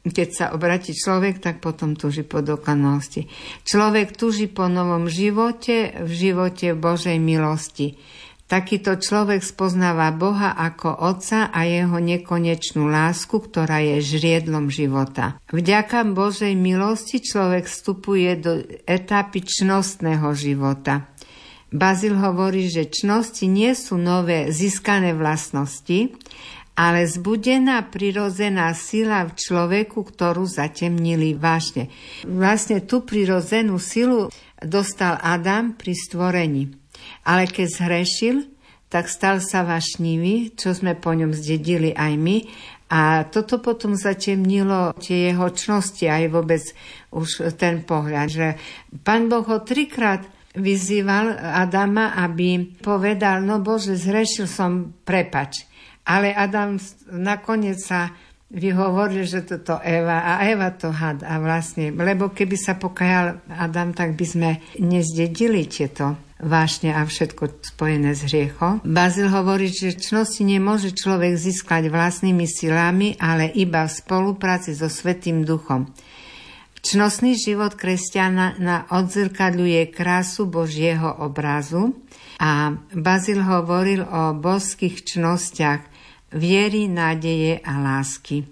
Keď 0.03 0.29
sa 0.35 0.45
obratí 0.51 0.91
človek, 0.91 1.39
tak 1.39 1.63
potom 1.63 1.95
túži 1.95 2.27
po 2.27 2.43
dokonalosti. 2.43 3.31
Človek 3.63 4.19
túži 4.19 4.51
po 4.51 4.67
novom 4.67 5.07
živote, 5.07 5.95
v 6.03 6.11
živote 6.11 6.75
Božej 6.75 7.23
milosti. 7.23 7.95
Takýto 8.43 8.99
človek 8.99 9.39
spoznáva 9.39 10.11
Boha 10.11 10.51
ako 10.59 10.99
Otca 10.99 11.47
a 11.47 11.63
jeho 11.63 11.95
nekonečnú 12.03 12.85
lásku, 12.91 13.39
ktorá 13.39 13.79
je 13.79 14.03
žriedlom 14.03 14.67
života. 14.67 15.39
Vďaka 15.55 16.03
Božej 16.11 16.51
milosti 16.51 17.23
človek 17.23 17.65
vstupuje 17.65 18.29
do 18.35 18.59
etapy 18.83 19.47
čnostného 19.47 20.27
života. 20.35 21.07
Bazil 21.73 22.13
hovorí, 22.19 22.69
že 22.69 22.91
čnosti 22.91 23.49
nie 23.49 23.73
sú 23.73 23.97
nové 23.97 24.53
získané 24.53 25.17
vlastnosti, 25.17 26.13
ale 26.73 27.05
zbudená 27.05 27.85
prirozená 27.85 28.73
sila 28.73 29.29
v 29.29 29.37
človeku, 29.37 30.01
ktorú 30.01 30.49
zatemnili 30.49 31.37
vážne. 31.37 31.93
Vlastne 32.25 32.81
tú 32.81 33.05
prirozenú 33.05 33.77
silu 33.77 34.33
dostal 34.57 35.21
Adam 35.21 35.77
pri 35.77 35.93
stvorení. 35.93 36.73
Ale 37.27 37.45
keď 37.45 37.67
zhrešil, 37.69 38.37
tak 38.89 39.09
stal 39.09 39.41
sa 39.41 39.65
vašnivý, 39.65 40.53
čo 40.53 40.73
sme 40.73 40.93
po 40.97 41.13
ňom 41.13 41.33
zdedili 41.33 41.93
aj 41.93 42.13
my. 42.17 42.37
A 42.93 43.25
toto 43.25 43.57
potom 43.57 43.97
zatemnilo 43.97 44.93
tie 45.01 45.33
jeho 45.33 45.49
čnosti, 45.49 46.05
aj 46.05 46.29
vôbec 46.29 46.61
už 47.09 47.57
ten 47.57 47.81
pohľad, 47.81 48.27
že 48.29 48.47
pán 49.01 49.33
Boh 49.33 49.41
ho 49.41 49.65
trikrát 49.65 50.21
vyzýval 50.53 51.33
Adama, 51.33 52.13
aby 52.13 52.77
povedal, 52.77 53.41
no 53.41 53.57
Bože, 53.65 53.97
zhrešil 53.97 54.45
som, 54.45 54.93
prepač. 55.01 55.65
Ale 56.03 56.35
Adam 56.35 56.75
nakoniec 57.11 57.79
sa 57.79 58.11
vyhovoril, 58.53 59.25
že 59.25 59.41
toto 59.41 59.81
Eva 59.81 60.37
a 60.37 60.45
Eva 60.45 60.69
to 60.69 60.93
had 60.93 61.25
a 61.25 61.41
vlastne, 61.41 61.89
lebo 61.89 62.29
keby 62.29 62.53
sa 62.53 62.77
pokajal 62.77 63.41
Adam, 63.49 63.97
tak 63.97 64.13
by 64.13 64.25
sme 64.29 64.49
nezdedili 64.77 65.65
tieto 65.65 66.13
vášne 66.37 66.93
a 66.93 67.01
všetko 67.01 67.65
spojené 67.73 68.13
s 68.13 68.29
hriechom. 68.29 68.83
Bazil 68.85 69.31
hovorí, 69.31 69.73
že 69.73 69.97
čnosti 69.97 70.45
nemôže 70.45 70.93
človek 70.93 71.33
získať 71.33 71.89
vlastnými 71.89 72.45
silami, 72.45 73.17
ale 73.17 73.49
iba 73.49 73.89
v 73.89 73.95
spolupráci 73.95 74.77
so 74.77 74.91
Svetým 74.91 75.41
duchom. 75.47 75.89
Čnostný 76.83 77.39
život 77.39 77.79
kresťana 77.79 78.59
na 78.59 78.83
odzrkadľuje 78.91 79.87
krásu 79.95 80.51
Božieho 80.51 81.15
obrazu 81.23 81.95
a 82.43 82.75
Bazil 82.91 83.39
hovoril 83.39 84.03
o 84.03 84.35
božských 84.35 85.15
čnostiach 85.15 85.92
viery, 86.33 86.89
nádeje 86.89 87.61
a 87.61 87.79
lásky. 87.79 88.43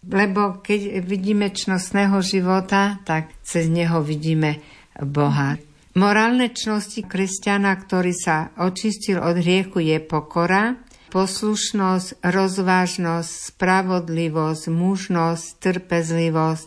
Lebo 0.00 0.64
keď 0.64 1.04
vidíme 1.04 1.52
čnostného 1.52 2.24
života, 2.24 3.00
tak 3.04 3.32
cez 3.44 3.68
neho 3.68 4.00
vidíme 4.00 4.60
Boha. 4.96 5.60
Morálne 5.98 6.54
čnosti 6.54 7.02
kresťana, 7.04 7.74
ktorý 7.76 8.14
sa 8.14 8.54
očistil 8.56 9.18
od 9.20 9.42
hriechu, 9.42 9.82
je 9.82 9.98
pokora, 9.98 10.78
poslušnosť, 11.10 12.22
rozvážnosť, 12.22 13.30
spravodlivosť, 13.50 14.62
mužnosť, 14.70 15.44
trpezlivosť, 15.58 16.66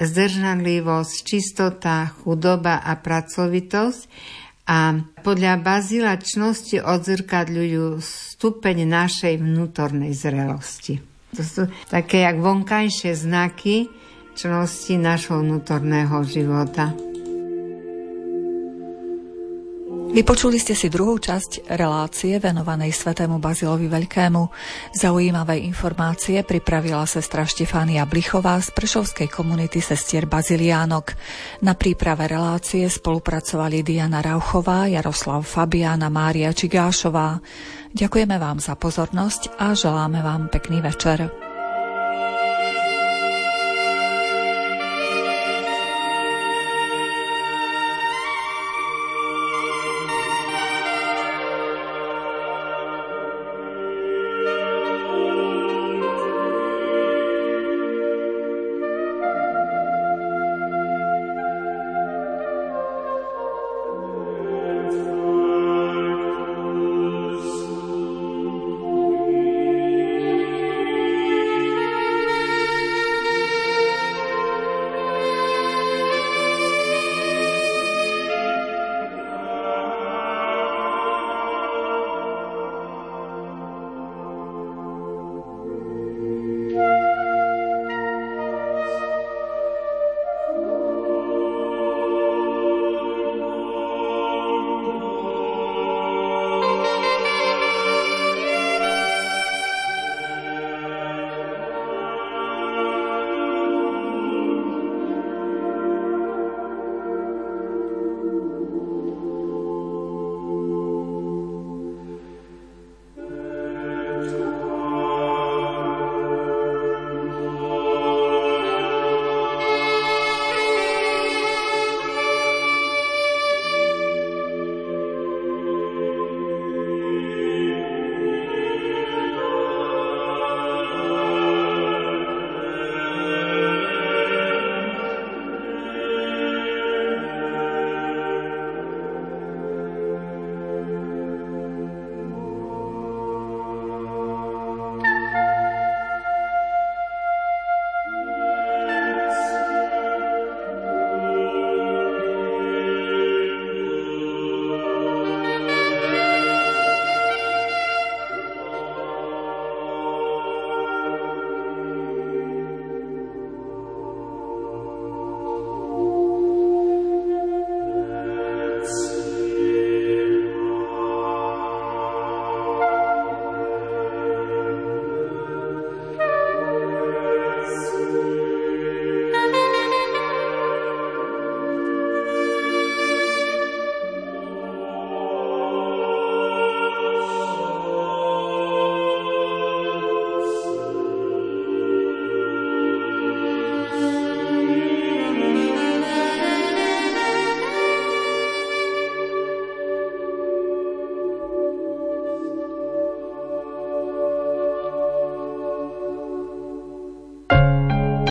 zdržanlivosť, 0.00 1.12
čistota, 1.22 2.10
chudoba 2.24 2.80
a 2.80 2.96
pracovitosť 2.96 4.02
a 4.64 4.96
podľa 5.20 5.60
Bazila 5.60 6.16
čnosti 6.16 6.80
odzrkadľujú 6.80 8.00
stupeň 8.00 8.88
našej 8.88 9.34
vnútornej 9.40 10.16
zrelosti. 10.16 11.04
To 11.36 11.42
sú 11.44 11.62
také 11.92 12.24
jak 12.24 12.40
vonkajšie 12.40 13.12
znaky 13.12 13.92
čnosti 14.34 14.94
našho 14.96 15.44
vnútorného 15.44 16.24
života. 16.26 17.13
Vypočuli 20.14 20.62
ste 20.62 20.78
si 20.78 20.86
druhú 20.86 21.18
časť 21.18 21.74
relácie 21.74 22.38
venovanej 22.38 22.94
svetému 22.94 23.42
Bazilovi 23.42 23.90
Veľkému. 23.90 24.46
Zaujímavé 24.94 25.58
informácie 25.66 26.38
pripravila 26.46 27.02
sestra 27.02 27.42
Štefánia 27.42 28.06
Blichová 28.06 28.62
z 28.62 28.70
prešovskej 28.78 29.26
komunity 29.26 29.82
sestier 29.82 30.30
Baziliánok. 30.30 31.18
Na 31.66 31.74
príprave 31.74 32.30
relácie 32.30 32.86
spolupracovali 32.86 33.82
Diana 33.82 34.22
Rauchová, 34.22 34.86
Jaroslav 34.86 35.42
Fabiana, 35.42 36.06
Mária 36.14 36.54
Čigášová. 36.54 37.42
Ďakujeme 37.90 38.38
vám 38.38 38.62
za 38.62 38.78
pozornosť 38.78 39.58
a 39.58 39.74
želáme 39.74 40.22
vám 40.22 40.46
pekný 40.46 40.78
večer. 40.78 41.43